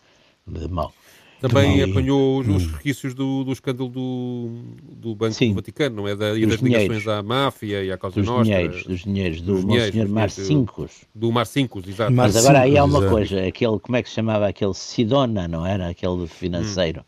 [0.47, 0.93] de mal.
[1.41, 2.57] Também apanhou os, hum.
[2.57, 4.49] resquícios do, do escândalo do,
[4.81, 5.51] do Banco Sim.
[5.51, 6.17] do Vaticano, não é?
[6.17, 8.45] Da, e das ligações à máfia e à causa dos Nostra.
[8.45, 11.05] Dinheiros, dos dinheiros, do Monsenhor Marcincos.
[11.15, 12.13] Do Marcincos, exato.
[12.13, 14.49] Mas agora aí há uma coisa, aquele, como é que se chamava?
[14.49, 15.89] Aquele Sidona, não era?
[15.89, 17.05] Aquele financeiro.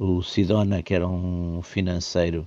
[0.00, 0.16] Hum.
[0.16, 2.46] O Sidona, que era um financeiro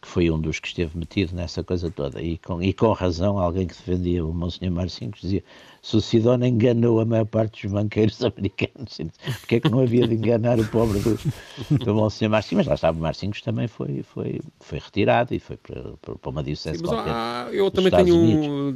[0.00, 3.38] que foi um dos que esteve metido nessa coisa toda, e com, e com razão,
[3.38, 5.44] alguém que defendia o Monsenhor Marcincos dizia
[5.82, 8.98] se o Sidona enganou a maior parte dos banqueiros americanos,
[9.40, 11.18] porque é que não havia de enganar o pobre do,
[11.84, 12.60] do Monsenhor Marcinhos?
[12.60, 16.42] Mas lá estava, o Marcinhos também foi, foi, foi retirado e foi para, para uma
[16.42, 17.12] diocese Sim, qualquer.
[17.12, 18.74] Ah, eu também tenho,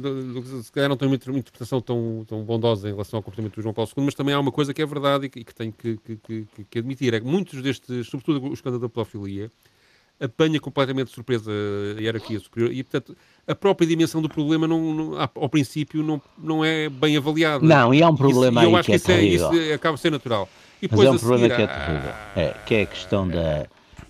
[0.63, 3.73] se calhar não tenho uma interpretação tão, tão bondosa em relação ao comportamento do João
[3.73, 5.97] Paulo II, mas também há uma coisa que é verdade e que, que tenho que,
[5.97, 9.51] que, que, que admitir, é que muitos destes, sobretudo o escândalo da pedofilia,
[10.19, 11.51] apanha completamente de surpresa
[11.97, 13.15] a hierarquia superior e, portanto,
[13.47, 17.65] a própria dimensão do problema, não, não, ao princípio, não, não é bem avaliada.
[17.65, 19.73] Não, e há um problema isso, aí eu acho que, que é isso, é, isso
[19.73, 20.49] acaba de ser natural.
[20.81, 23.67] E Mas é um problema que é terrível, é, que é a questão da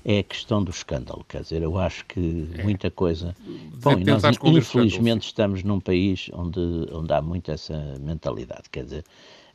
[0.07, 2.61] é a questão do escândalo, quer dizer, eu acho que é.
[2.61, 3.35] muita coisa...
[3.81, 6.59] Bom, nós infelizmente estamos num país onde,
[6.91, 9.03] onde há muito essa mentalidade, quer dizer,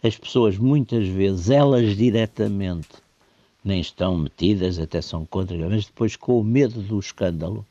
[0.03, 2.89] as pessoas muitas vezes, elas diretamente,
[3.65, 7.67] nem estão metidas, até são contra, mas depois com o medo do escândalo,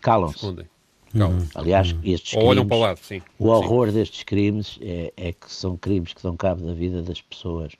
[0.00, 0.46] calam-se.
[0.46, 1.46] Uhum.
[1.54, 2.00] Aliás, uhum.
[2.04, 3.22] estes crimes, Ou olham para o lado, sim.
[3.38, 3.94] O horror sim.
[3.94, 7.72] destes crimes é, é, que são crimes que dão cabo da vida das pessoas,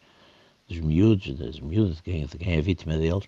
[0.69, 3.25] dos miúdos, das miúdas, de quem, de quem é vítima deles,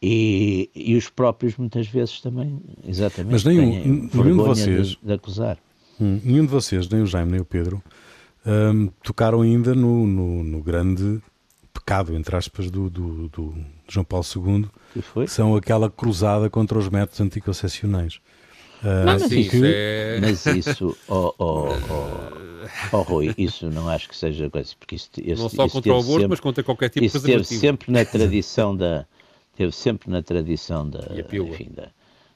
[0.00, 5.12] e, e, os próprios muitas vezes também, exatamente, Mas nenhum, nenhum de vocês, de, de
[5.12, 5.58] acusar.
[6.00, 7.82] Hum, nenhum de vocês, nem o Jaime nem o Pedro,
[8.46, 11.20] um, tocaram ainda no, no, no, grande
[11.88, 13.54] pecado, entre aspas, do, do, do
[13.88, 15.24] João Paulo II, que, foi?
[15.24, 18.16] que são aquela cruzada contra os métodos anticoncepcionais.
[18.82, 20.18] Uh, mas, sim, isso, é...
[20.20, 25.08] mas isso, oh, oh, oh, oh, Rui, isso não acho que seja coisa, porque isso,
[25.16, 27.60] isso não só isso contra o aborto, sempre, mas contra qualquer tipo isso de preservativo.
[27.60, 29.06] Teve sempre na tradição da,
[29.56, 31.88] teve sempre na tradição da, enfim, da,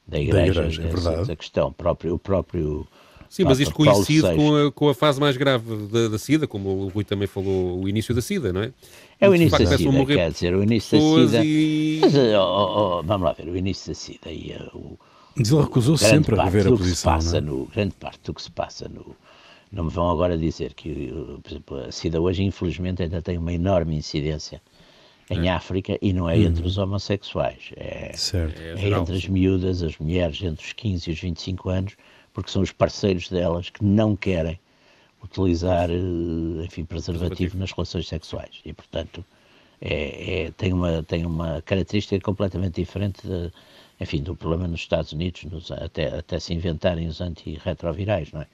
[0.08, 2.88] da igreja, da, igreja, é essa, essa questão, próprio, o próprio
[3.32, 6.68] Sim, mas isto coincide com a, com a, fase mais grave da, da, SIDA, como
[6.68, 8.74] o Rui também falou, o início da SIDA, não é?
[9.18, 11.42] É o início da SIDA, quer dizer, o início da SIDA...
[11.42, 11.98] E...
[12.02, 14.98] Mas, oh, oh, vamos lá ver, o início da SIDA e o...
[15.34, 17.50] Mas ele recusou sempre a rever a posição, passa não é?
[17.56, 19.16] no, Grande parte do que se passa no...
[19.72, 21.10] Não me vão agora dizer que,
[21.42, 24.60] por exemplo, a SIDA hoje, infelizmente, ainda tem uma enorme incidência
[25.30, 25.52] em é.
[25.52, 26.42] África e não é uhum.
[26.42, 27.70] entre os homossexuais.
[27.76, 31.96] É, é, é entre as miúdas, as mulheres entre os 15 e os 25 anos,
[32.32, 34.58] porque são os parceiros delas que não querem
[35.22, 38.60] utilizar, eh, enfim, preservativo nas relações sexuais.
[38.64, 39.24] E, portanto,
[39.80, 43.52] é, é, tem, uma, tem uma característica completamente diferente, de,
[44.00, 48.46] enfim, do problema nos Estados Unidos, nos, até, até se inventarem os antirretrovirais, não é?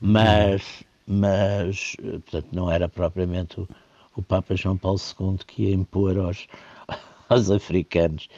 [0.00, 1.96] Mas, mas
[2.30, 3.68] portanto, não era propriamente o,
[4.16, 6.46] o Papa João Paulo II que ia impor aos,
[7.28, 8.28] aos africanos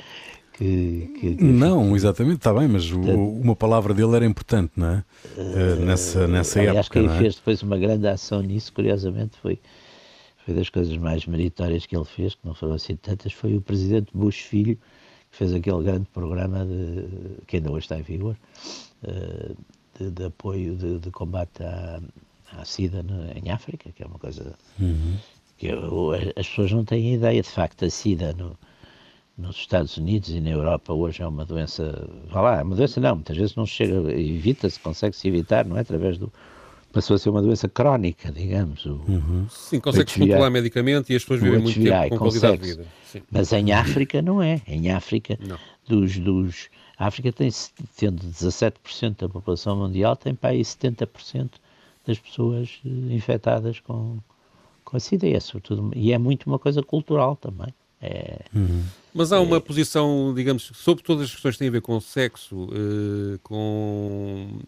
[0.57, 1.45] que, que, que...
[1.45, 5.05] Não, exatamente, está bem, mas o, uma palavra dele era importante, não é?
[5.37, 7.01] Uh, nessa nessa aliás, época.
[7.01, 7.19] quem é?
[7.19, 9.59] fez depois uma grande ação nisso, curiosamente, foi,
[10.45, 13.61] foi das coisas mais meritórias que ele fez, que não foram assim tantas, foi o
[13.61, 14.77] presidente Bush Filho,
[15.31, 17.05] que fez aquele grande programa de,
[17.47, 18.35] que ainda hoje está em vigor,
[19.05, 19.57] uh,
[19.99, 22.01] de, de, apoio de, de combate à,
[22.57, 25.17] à SIDA no, em África, que é uma coisa uhum.
[25.59, 25.69] que
[26.35, 28.57] as pessoas não têm ideia, de facto, a SIDA no
[29.37, 33.01] nos Estados Unidos e na Europa hoje é uma doença, vá lá, é uma doença
[33.01, 35.81] não, muitas vezes não chega, evita-se, consegue-se evitar, não é?
[35.81, 36.33] Através do,
[36.93, 38.87] passou a ser uma doença crónica, digamos.
[38.87, 39.47] O, uhum.
[39.51, 42.87] Sim, consegue-se controlar medicamente e as pessoas vivem muito tempo com qualidade de vida.
[43.05, 43.23] Sim.
[43.31, 44.63] Mas em África não é.
[44.67, 45.59] Em África, não.
[45.87, 47.51] dos, dos, a África tem,
[47.97, 51.51] tendo 17% da população mundial, tem para aí 70%
[52.07, 54.17] das pessoas eh, infectadas com,
[54.83, 55.27] com a SIDA.
[55.27, 57.75] E é, sobretudo, e é muito uma coisa cultural também.
[58.01, 58.85] É, uhum.
[59.17, 61.99] Mas há uma é, posição, digamos, sobre todas as questões que têm a ver com
[61.99, 64.61] sexo, uh, com,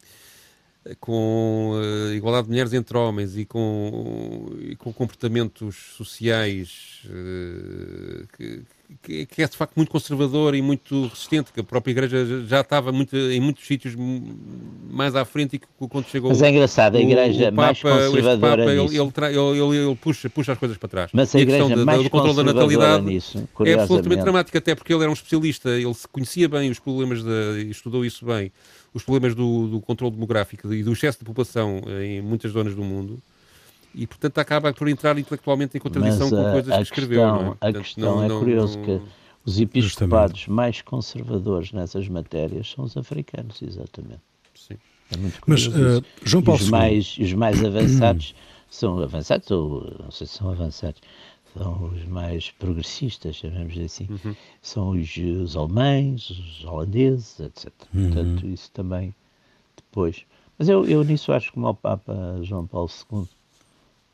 [0.98, 8.62] com uh, igualdade de mulheres entre homens e com, e com comportamentos sociais uh, que,
[9.02, 12.60] que, que, é de facto muito conservador e muito resistente, que a própria Igreja já
[12.60, 13.94] estava muito, em muitos sítios
[14.90, 17.62] mais à frente e que quando chegou Mas é engraçado, a Igreja o, o Papa,
[17.62, 18.94] mais conservadora Papa, nisso.
[18.94, 21.10] Ele, ele, ele, ele, puxa, puxa as coisas para trás.
[21.12, 24.74] Mas a, a Igreja questão mais do controle da natalidade nisso, é absolutamente dramática, até
[24.74, 28.50] porque ele era um especialista, ele conhecia bem os problemas, de, estudou isso bem,
[28.94, 32.82] os problemas do, do controle demográfico e do excesso de população em muitas zonas do
[32.82, 33.22] mundo
[33.94, 37.20] e portanto acaba por entrar intelectualmente em contradição Mas, com coisas que escreveu.
[37.20, 37.44] Questão, não é?
[37.44, 38.84] Portanto, a questão não, é não, curioso não...
[38.84, 39.02] que
[39.44, 44.20] os episcopados mais conservadores nessas matérias são os africanos, exatamente.
[44.54, 44.76] Sim.
[45.10, 45.70] É muito curioso.
[45.70, 48.34] Mas, uh, João Paulo os mais, os mais avançados
[48.68, 51.00] são avançados, ou não sei se são avançados,
[51.56, 54.36] são os mais progressistas, chamamos assim, uhum.
[54.60, 57.72] são os, os, alemães, os holandeses, etc.
[57.94, 58.04] Uhum.
[58.04, 59.14] Portanto, isso também
[59.76, 60.24] depois.
[60.58, 63.26] Mas eu, eu nisso acho que como o Papa João Paulo II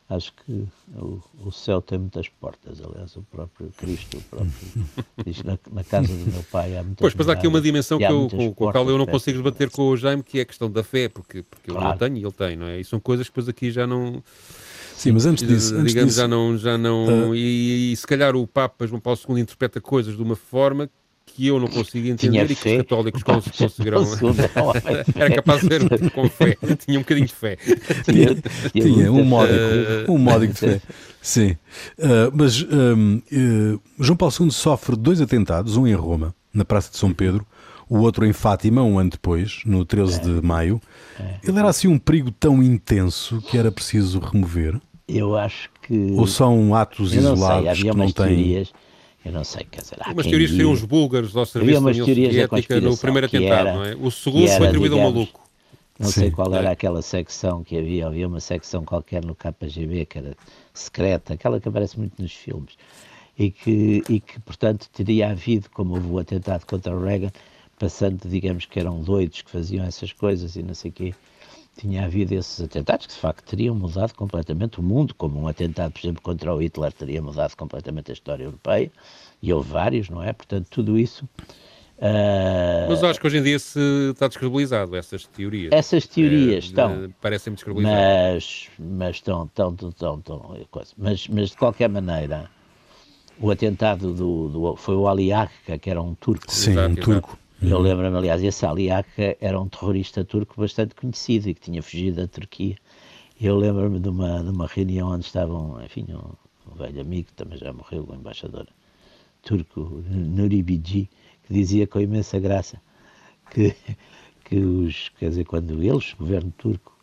[0.09, 4.53] acho que o, o, céu tem muitas portas, aliás, o próprio Cristo, o próprio,
[5.25, 7.99] diz na, na casa do meu pai há muitas Pois, mas há aqui uma dimensão
[7.99, 10.43] que eu, com, com a qual eu não consigo debater com o Jaime, que é
[10.43, 11.87] a questão da fé, porque, porque claro.
[11.87, 12.81] eu não tenho e ele tem, não é?
[12.81, 14.23] E são coisas que depois aqui já não...
[14.95, 17.35] Sim, mas antes disso, antes digamos, disso, já não, já não, uh...
[17.35, 20.89] e, e, se calhar o Papa João Paulo II interpreta coisas de uma forma
[21.35, 24.05] que eu não consigo entender e que os católicos conseguiram.
[25.17, 27.57] Era capaz de ser com fé, tinha um bocadinho de fé.
[28.05, 28.37] Tinha,
[28.73, 30.81] tinha um módico, um módico de fé.
[31.21, 31.57] Sim.
[31.99, 36.91] Uh, mas um, uh, João Paulo II sofre dois atentados, um em Roma, na Praça
[36.91, 37.47] de São Pedro,
[37.89, 40.81] o outro em Fátima, um ano depois, no 13 de maio.
[41.43, 44.81] Ele era assim um perigo tão intenso que era preciso remover?
[45.09, 46.13] Eu acho que.
[46.13, 48.13] Ou são atos isolados que não têm.
[48.13, 48.73] Teorias
[49.25, 52.07] eu não sei, quer dizer, há Umas teorias seriam os búlgaros ao serviço da União
[52.07, 53.95] Soviética no primeiro atentado, era, não é?
[53.97, 55.41] O segundo foi atribuído ao maluco.
[55.99, 56.21] Não Sim.
[56.21, 60.37] sei qual era aquela secção que havia, havia uma secção qualquer no KGB que era
[60.73, 62.77] secreta, aquela que aparece muito nos filmes,
[63.39, 67.31] e que, e que portanto, teria havido, como houve o atentado contra o Reagan,
[67.79, 71.15] passando, digamos que eram doidos que faziam essas coisas e não sei o quê,
[71.77, 75.93] tinha havido esses atentados que de facto teriam mudado completamente o mundo, como um atentado,
[75.93, 78.91] por exemplo, contra o Hitler teria mudado completamente a história europeia,
[79.43, 80.33] e houve vários, não é?
[80.33, 81.29] Portanto, tudo isso.
[81.99, 82.89] Uh...
[82.89, 83.79] Mas acho que hoje em dia se
[84.11, 85.73] está descredibilizado essas teorias.
[85.73, 87.15] Essas teorias é, estão.
[87.21, 88.71] Parecem descredibilizadas.
[88.79, 90.93] Mas, mas estão, estão, estão, estão, coisa.
[90.97, 92.51] Mas, mas de qualquer maneira,
[93.39, 96.51] o atentado do, do foi o Ali Akka, que era um turco.
[96.51, 97.39] Sim, exato, um turco.
[97.63, 101.83] Eu lembro-me, aliás, esse Ali Akka era um terrorista turco bastante conhecido e que tinha
[101.83, 102.77] fugido da Turquia.
[103.41, 107.59] Eu lembro-me de uma, de uma reunião onde estavam, enfim, um, um velho amigo, também
[107.59, 108.67] já morreu, o embaixador
[109.43, 111.09] turco, Nuri Bilge,
[111.45, 112.81] que dizia com imensa graça
[113.51, 113.75] que,
[114.45, 116.97] que os, quer dizer, quando eles, o governo turco,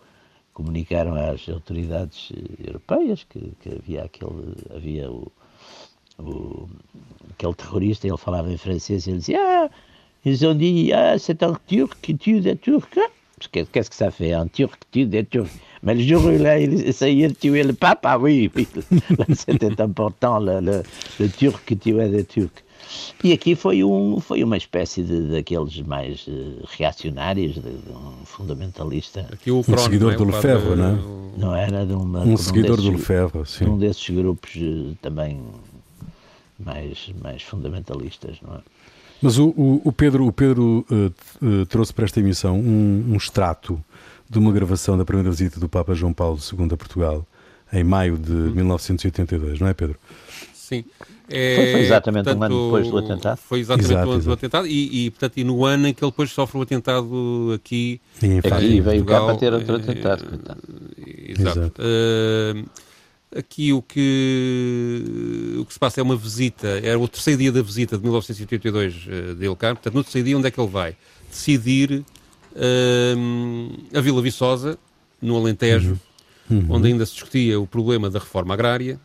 [0.54, 2.32] comunicaram às autoridades
[2.64, 5.32] europeias que, que havia aquele, havia o,
[6.20, 6.70] o,
[7.32, 9.70] aquele terrorista, ele falava em francês e ele dizia, ah,
[10.26, 13.00] ils ont dit, ah, c'est un turc qui tue des turcs.
[13.52, 15.50] Qu'est-ce que ça fait, un turc qui tue des turcs
[15.82, 18.68] Mais le jour où il a essayé de tuer le pape, ah oui, oui
[19.36, 20.84] c'était important, le, le,
[21.20, 22.64] le turc qui tuait des turcs.
[23.24, 28.26] E aqui foi, um, foi uma espécie de, daqueles mais uh, reacionários, de, de, um
[28.26, 29.28] fundamentalista.
[29.32, 30.16] Aqui o um seguidor é?
[30.16, 31.38] do Lefebvre, não é?
[31.38, 33.66] Não era de uma, um seguidor desses, do Lefebvre, sim.
[33.66, 35.40] Um desses grupos uh, também
[36.60, 38.60] mais, mais fundamentalistas, não é?
[39.22, 43.16] Mas o, o, o Pedro, o Pedro uh, uh, trouxe para esta emissão um, um,
[43.16, 43.80] extrato
[44.30, 47.26] de uma gravação da primeira visita do Papa João Paulo II a Portugal
[47.72, 49.98] em maio de 1982, não é, Pedro?
[50.54, 50.84] Sim.
[51.30, 53.38] É, foi, foi, exatamente portanto, um ano depois do atentado.
[53.38, 56.04] Foi exatamente exato, um ano do atentado e, e, portanto, e no ano em que
[56.04, 58.02] ele depois sofre o atentado aqui.
[58.22, 60.26] Em aqui veio cá para ter outro atentado.
[60.98, 61.60] É, exato.
[61.60, 61.82] exato.
[61.82, 62.66] Uh,
[63.36, 65.04] aqui o que,
[65.60, 68.96] o que se passa é uma visita, era o terceiro dia da visita de 1982
[68.96, 70.96] uh, dele cá, portanto, no terceiro dia onde é que ele vai?
[71.30, 72.04] Decidir
[72.54, 74.78] uh, a Vila Viçosa,
[75.22, 76.00] no Alentejo,
[76.50, 76.58] uhum.
[76.58, 76.65] Uhum.
[76.70, 79.00] onde ainda se discutia o problema da reforma agrária,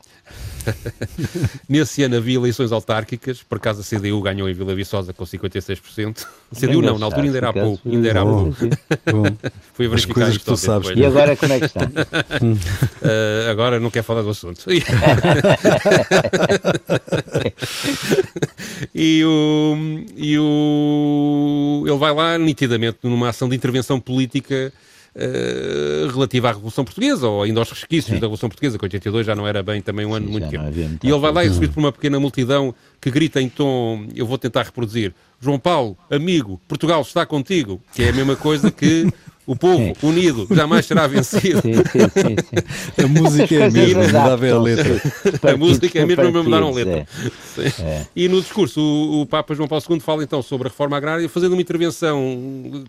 [1.69, 6.27] Nesse ano havia eleições autárquicas, por acaso a CDU ganhou em Vila Viçosa com 56%.
[6.51, 7.89] A CDU não, na altura ainda era pouco.
[7.89, 8.57] Ainda era pouco.
[9.75, 10.91] Foi verificar isto tu sabes.
[10.97, 11.85] E agora como é que está?
[11.85, 14.65] uh, agora não quer falar do assunto.
[18.95, 19.77] e, o,
[20.17, 24.73] e o, ele vai lá nitidamente numa ação de intervenção política
[25.17, 28.21] uh, relativa à Revolução Portuguesa, ou ainda aos resquícios Sim.
[28.21, 30.65] da Revolução Portuguesa, que 82 já não era bem também um ano Sim, muito tempo.
[31.03, 34.27] E ele vai lá e recebido por uma pequena multidão que grita em tom, eu
[34.27, 39.07] vou tentar reproduzir, João Paulo, amigo, Portugal está contigo, que é a mesma coisa que
[39.47, 39.95] o povo sim.
[40.03, 41.61] unido jamais será vencido.
[41.61, 45.03] Sim, sim, a música é a mesma, mudava a letra.
[45.53, 47.07] A música é a mesma, mas mudaram a letra.
[47.59, 47.83] É.
[47.83, 48.07] É.
[48.17, 51.29] E no discurso, o, o, Papa João Paulo II fala então sobre a reforma agrária,
[51.29, 52.85] fazendo uma intervenção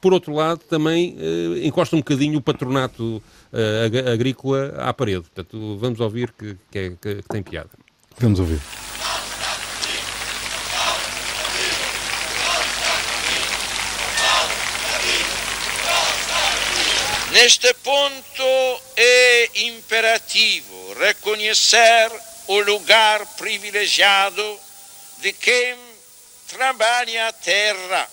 [0.00, 5.22] por outro lado, também uh, encosta um bocadinho o patronato uh, agrícola à parede.
[5.22, 7.70] Portanto, vamos ouvir que, que, é, que, que tem piada.
[8.18, 8.60] Vamos ouvir.
[17.32, 22.10] Neste ponto é imperativo reconhecer
[22.48, 24.42] o lugar privilegiado
[25.18, 25.76] de quem
[26.48, 28.08] trabalha a terra,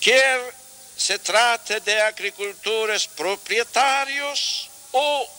[0.00, 0.57] quer
[0.98, 5.38] se trata de agricultores proprietários ou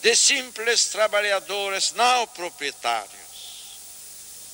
[0.00, 3.12] de simples trabalhadores não proprietários.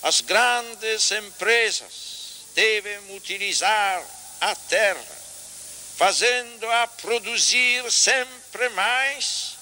[0.03, 4.03] As grandes empresas devem utilizar
[4.41, 5.19] a terra,
[5.97, 9.57] fazendo-a produzir sempre mais,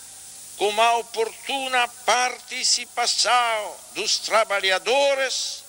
[0.57, 5.68] com a oportuna participação dos trabalhadores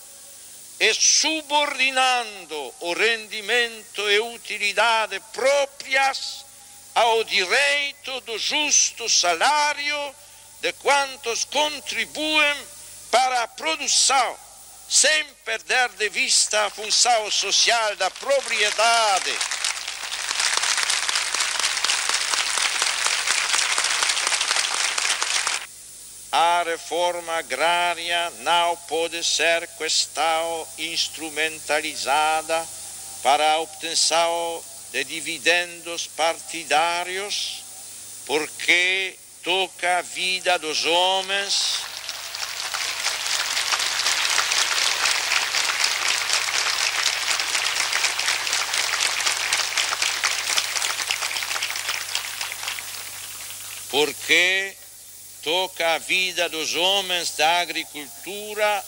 [0.79, 6.45] e subordinando o rendimento e utilidade próprias
[6.95, 10.15] ao direito do justo salário
[10.61, 12.55] de quantos contribuem
[13.11, 14.37] para a produção,
[14.87, 19.58] sem perder de vista a função social da propriedade.
[26.31, 32.67] A reforma agrária não pode ser questão instrumentalizada
[33.23, 37.63] para a obtenção de dividendos partidários,
[38.27, 41.79] porque toca a vida dos homens.
[53.89, 54.78] Porque
[55.41, 58.85] toca a vida dos homens da agricultura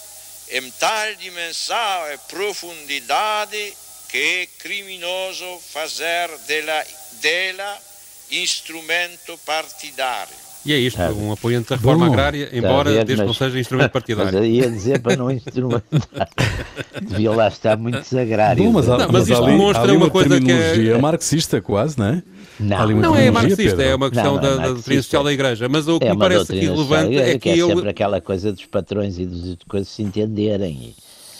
[0.50, 3.76] em tal dimensão e profundidade
[4.08, 7.82] que é criminoso fazer dela, dela
[8.30, 10.41] instrumento partidário.
[10.64, 11.10] E é isto, tá.
[11.10, 14.32] um apoiante da reforma Bom, agrária, embora ver, desde mas, não seja instrumento partidário.
[14.32, 15.82] Mas ia dizer para não instrumentar.
[17.02, 18.62] Devia lá estar muito desagrário.
[18.62, 21.60] Bom, mas, há, não, mas, mas isto ali, demonstra uma, uma coisa que é marxista,
[21.60, 22.22] quase, não é?
[22.60, 23.82] Não, não é marxista, Pedro.
[23.82, 25.68] é uma questão não, da, é da doutrina social da Igreja.
[25.68, 28.52] Mas o que é me parece aqui relevante é que, que é sempre aquela coisa
[28.52, 30.94] dos patrões e dos coisas se entenderem.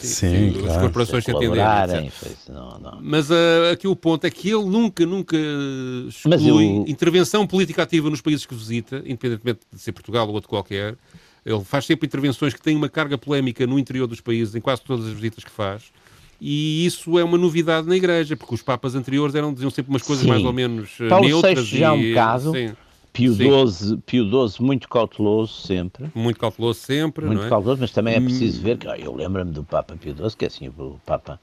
[0.06, 0.70] Sim, sim, claro.
[0.70, 2.12] as corporações se entenderem.
[2.48, 2.98] Não, não.
[3.00, 5.36] Mas uh, aqui o ponto é que ele nunca, nunca
[6.08, 6.84] exclui eu...
[6.86, 10.96] intervenção política ativa nos países que visita, independentemente de ser Portugal ou outro qualquer.
[11.44, 14.82] Ele faz sempre intervenções que têm uma carga polémica no interior dos países, em quase
[14.82, 15.84] todas as visitas que faz.
[16.40, 20.02] E isso é uma novidade na Igreja, porque os papas anteriores eram, diziam sempre umas
[20.02, 20.28] coisas sim.
[20.28, 21.68] mais ou menos uh, Paulo neutras.
[21.68, 22.52] VI já é um caso.
[22.52, 22.72] Sim.
[23.12, 26.10] Pio XII, Pio XII muito cauteloso sempre.
[26.14, 27.48] Muito cauteloso sempre, Muito é?
[27.48, 28.24] cauteloso, mas também é hum.
[28.24, 31.38] preciso ver que eu lembro-me do Papa Pio XII, que é assim, o Papa,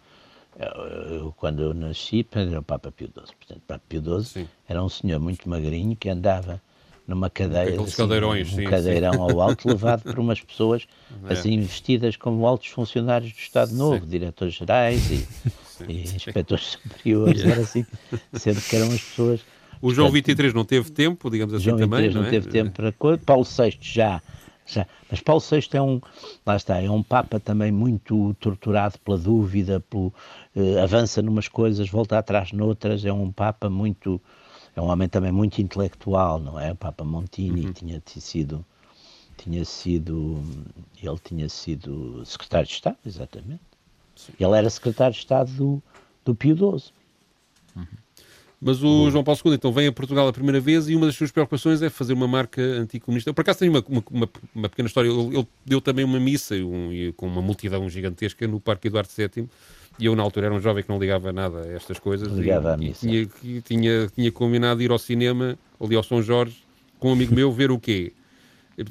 [1.09, 3.35] eu, quando eu nasci, era o Papa Pio XII.
[3.37, 4.49] Portanto, o Papa Pio XII sim.
[4.67, 6.59] era um senhor muito magrinho que andava
[7.07, 9.19] numa cadeira, assim, cadeirões, um sim, cadeirão sim.
[9.19, 10.87] ao alto, levado por umas pessoas
[11.27, 11.33] é.
[11.33, 15.27] assim vestidas como altos funcionários do Estado Novo, diretores gerais e,
[15.89, 17.85] e inspectores superiores, era assim,
[18.33, 19.41] sempre que eram as pessoas
[19.81, 22.09] o João Portanto, 23 não teve tempo, digamos assim João também.
[22.09, 22.29] não, não é?
[22.29, 23.21] teve tempo para coisa.
[23.25, 24.21] Paulo VI já,
[24.65, 24.85] já.
[25.09, 26.01] Mas Paulo VI é um,
[26.45, 30.13] lá está, é um Papa também muito torturado pela dúvida, pelo,
[30.55, 33.05] eh, avança numas coisas, volta atrás noutras.
[33.05, 34.21] É um Papa muito,
[34.75, 36.71] é um homem também muito intelectual, não é?
[36.73, 37.73] O Papa Montini uhum.
[37.73, 38.65] tinha sido,
[39.37, 40.43] tinha sido,
[41.01, 43.61] ele tinha sido secretário de Estado, exatamente.
[44.13, 44.33] Sim.
[44.37, 45.83] Ele era secretário de Estado do,
[46.25, 46.91] do Pio XII.
[47.77, 47.85] Uhum.
[48.61, 51.15] Mas o João Paulo II então vem a Portugal a primeira vez e uma das
[51.15, 53.33] suas preocupações é fazer uma marca anticomunista.
[53.33, 55.07] Por acaso tem uma, uma, uma pequena história.
[55.07, 59.47] Ele, ele, deu também uma missa um, com uma multidão gigantesca no Parque Eduardo VII.
[59.97, 62.31] E eu, na altura, era um jovem que não ligava nada a estas coisas.
[62.33, 63.09] Ligava e, à missa.
[63.09, 66.57] E tinha, tinha, tinha combinado ir ao cinema, ali ao São Jorge,
[66.99, 68.13] com um amigo meu, ver o quê?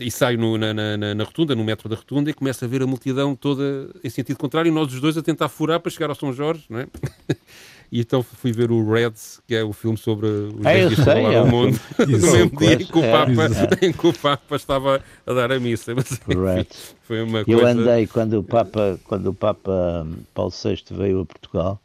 [0.00, 2.82] E saio no, na, na, na, rotunda, no metro da rotunda, e começa a ver
[2.82, 6.10] a multidão toda em sentido contrário, e nós os dois a tentar furar para chegar
[6.10, 6.86] ao São Jorge, não é?
[7.90, 11.10] e então fui ver o Reds, que é o filme sobre os ah, dias que
[11.10, 13.32] é, o mundo, no mesmo dia em que, o Papa,
[13.80, 15.94] é, em que o Papa estava a dar a missa.
[15.94, 16.66] Mas, enfim,
[17.02, 17.70] foi uma Eu coisa...
[17.70, 21.80] andei quando o Papa, quando o Papa Paulo VI veio a Portugal,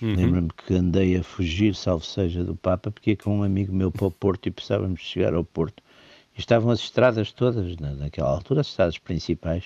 [0.00, 0.14] uhum.
[0.14, 3.90] lembro-me que andei a fugir, salvo seja, do Papa, porque ia com um amigo meu
[3.90, 5.82] para o Porto e precisávamos chegar ao Porto.
[6.36, 9.64] E estavam as estradas todas, naquela altura, as estradas principais,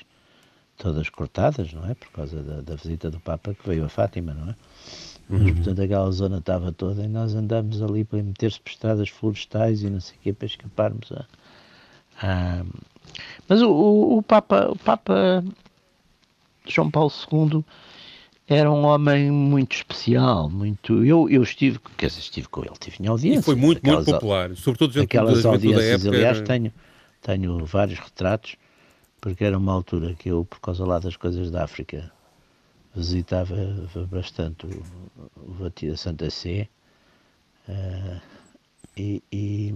[0.78, 1.92] todas cortadas, não é?
[1.92, 4.54] Por causa da, da visita do Papa que veio a Fátima, não é?
[5.30, 5.54] Mas, uhum.
[5.54, 9.88] portanto, aquela zona estava toda e nós andámos ali para meter-se por estradas florestais e
[9.88, 11.24] não sei o quê, para escaparmos a...
[12.20, 12.64] a...
[13.48, 15.44] Mas o, o, o, Papa, o Papa
[16.66, 17.64] João Paulo II
[18.48, 21.04] era um homem muito especial, muito...
[21.04, 23.38] Eu, eu estive, quer dizer, estive com ele, tive em audiência.
[23.38, 26.16] E foi muito, aquelas, muito popular, sobretudo dentro aquelas da, audiências, época.
[26.16, 26.72] Aliás, tenho,
[27.22, 28.56] tenho vários retratos,
[29.20, 32.10] porque era uma altura que eu, por causa lá das coisas da África,
[32.94, 33.54] visitava
[34.10, 34.82] bastante o,
[35.36, 36.68] o Santa Sé
[37.68, 38.20] uh,
[38.96, 39.74] e, e,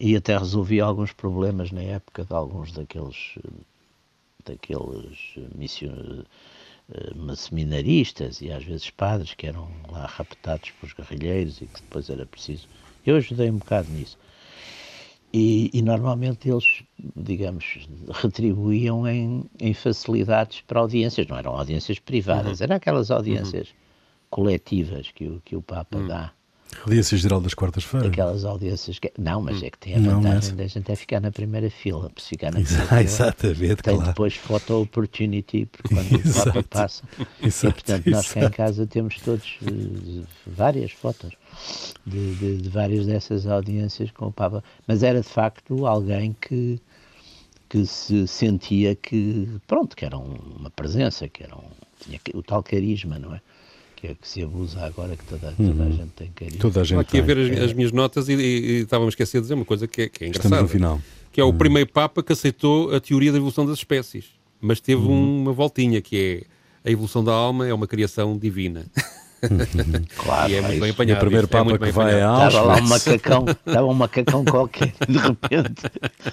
[0.00, 3.36] e, até resolvia alguns problemas na época de alguns daqueles
[4.44, 6.24] daqueles mission,
[6.90, 12.08] uh, seminaristas e às vezes padres que eram lá raptados pelos guerrilheiros e que depois
[12.08, 12.68] era preciso.
[13.04, 14.18] Eu ajudei um bocado nisso.
[15.36, 16.84] E, e, normalmente eles,
[17.16, 17.88] digamos,
[18.22, 22.64] retribuíam em, em, facilidades para audiências, não eram audiências privadas, uhum.
[22.64, 23.74] eram aquelas audiências uhum.
[24.30, 26.06] coletivas que o, que o Papa uhum.
[26.06, 26.32] dá.
[26.82, 28.08] Audiência Geral das quartas-feiras.
[28.08, 29.12] Aquelas audiências que.
[29.18, 29.66] Não, mas hum.
[29.66, 32.10] é que tem a vantagem da gente é ficar na primeira fila.
[32.16, 34.10] Se ficar na primeira fila, Exatamente, tem claro.
[34.10, 37.04] depois photo opportunity, porque quando o Papa passa.
[37.42, 41.32] Exato, e portanto, nós cá em casa temos todos uh, várias fotos
[42.06, 44.62] de, de, de, várias dessas audiências com o Papa.
[44.86, 46.80] Mas era de facto alguém que,
[47.68, 51.70] que se sentia que, pronto, que era uma presença, que era um,
[52.00, 53.40] tinha o tal carisma, não é?
[53.96, 55.88] Que é que se abusa agora que toda, toda uhum.
[55.88, 56.60] a gente tem carisma.
[56.60, 59.14] Toda a gente Aqui a ver as, as minhas notas e, e, e estávamos a
[59.14, 60.56] esquecer de dizer uma coisa que é, que é engraçada.
[60.56, 61.02] Estamos no final.
[61.32, 61.58] Que é o uhum.
[61.58, 64.26] primeiro Papa que aceitou a teoria da evolução das espécies.
[64.60, 65.42] Mas teve uhum.
[65.42, 66.46] uma voltinha que
[66.84, 68.86] é a evolução da alma é uma criação divina.
[70.16, 71.16] Claro, e é muito bem apanhado.
[71.16, 74.44] o primeiro é Papa é que vai a Estava lá um macacão, estava um macacão
[74.44, 75.82] qualquer, de repente,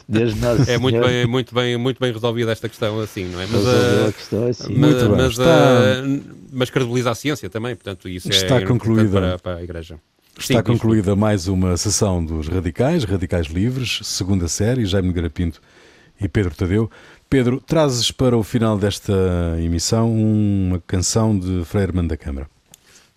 [0.07, 0.67] desde nós.
[0.67, 3.47] É muito bem, muito, bem, muito bem resolvida esta questão assim, não é?
[3.47, 4.75] Mas, a questão assim.
[4.75, 9.09] Mas, mas, uh, mas credibiliza a ciência também, portanto, isso Está é concluída.
[9.11, 9.97] Para, para a Igreja.
[10.37, 15.61] Está Sim, concluída mais uma sessão dos Radicais, Radicais Livres, segunda série, Jaime Garapinto
[16.19, 16.89] e Pedro Tadeu.
[17.29, 19.13] Pedro, trazes para o final desta
[19.59, 22.49] emissão uma canção de Freire da Câmara.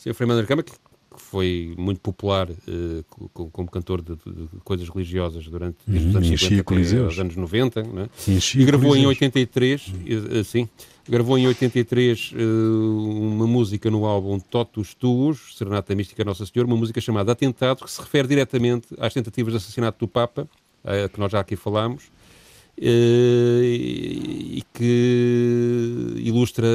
[0.05, 0.73] Sim, o da Câmara, que
[1.17, 6.19] foi muito popular uh, como, como, cantor de, de, coisas religiosas durante desde os uhum,
[6.19, 8.11] anos 50 até os anos 90, né?
[8.55, 10.41] e gravou em 83, uhum.
[10.41, 10.69] assim,
[11.09, 16.77] gravou em 83 uh, uma música no álbum Totus Tuus, Serenata Mística Nossa Senhora, uma
[16.77, 20.47] música chamada Atentado, que se refere diretamente às tentativas de assassinato do Papa,
[20.85, 22.13] uh, que nós já aqui falámos,
[22.77, 26.67] e que ilustra,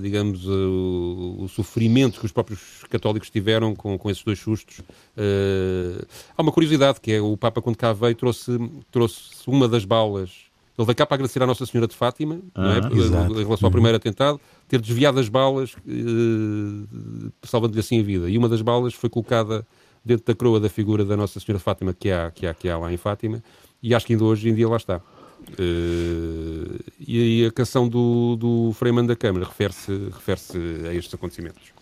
[0.00, 4.80] digamos, o, o, sofrimento que os próprios católicos tiveram com, com esses dois sustos.
[4.80, 6.04] Uh,
[6.36, 8.58] há uma curiosidade que é o Papa, quando cá veio, trouxe,
[8.90, 10.30] trouxe uma das balas.
[10.76, 13.40] Ele veio cá para agradecer à Nossa Senhora de Fátima, ah, é?
[13.40, 18.28] em relação ao primeiro atentado, ter desviado as balas, uh, salvando-lhe assim a vida.
[18.28, 19.64] E uma das balas foi colocada
[20.04, 22.68] dentro da coroa da figura da Nossa Senhora de Fátima, que há, que há, que
[22.68, 23.42] há lá em Fátima
[23.82, 25.00] e acho que ainda hoje em dia lá está.
[25.58, 30.40] Uh, e a canção do, do Freeman da Câmara refere-se refere
[30.88, 31.74] a estes acontecimentos.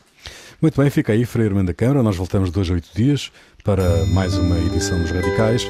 [0.61, 2.03] Muito bem, fica aí Freeman da Câmara.
[2.03, 3.31] Nós voltamos dois a oito dias
[3.63, 5.67] para mais uma edição dos Radicais.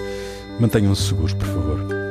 [0.61, 2.02] Mantenham-se seguros, por favor.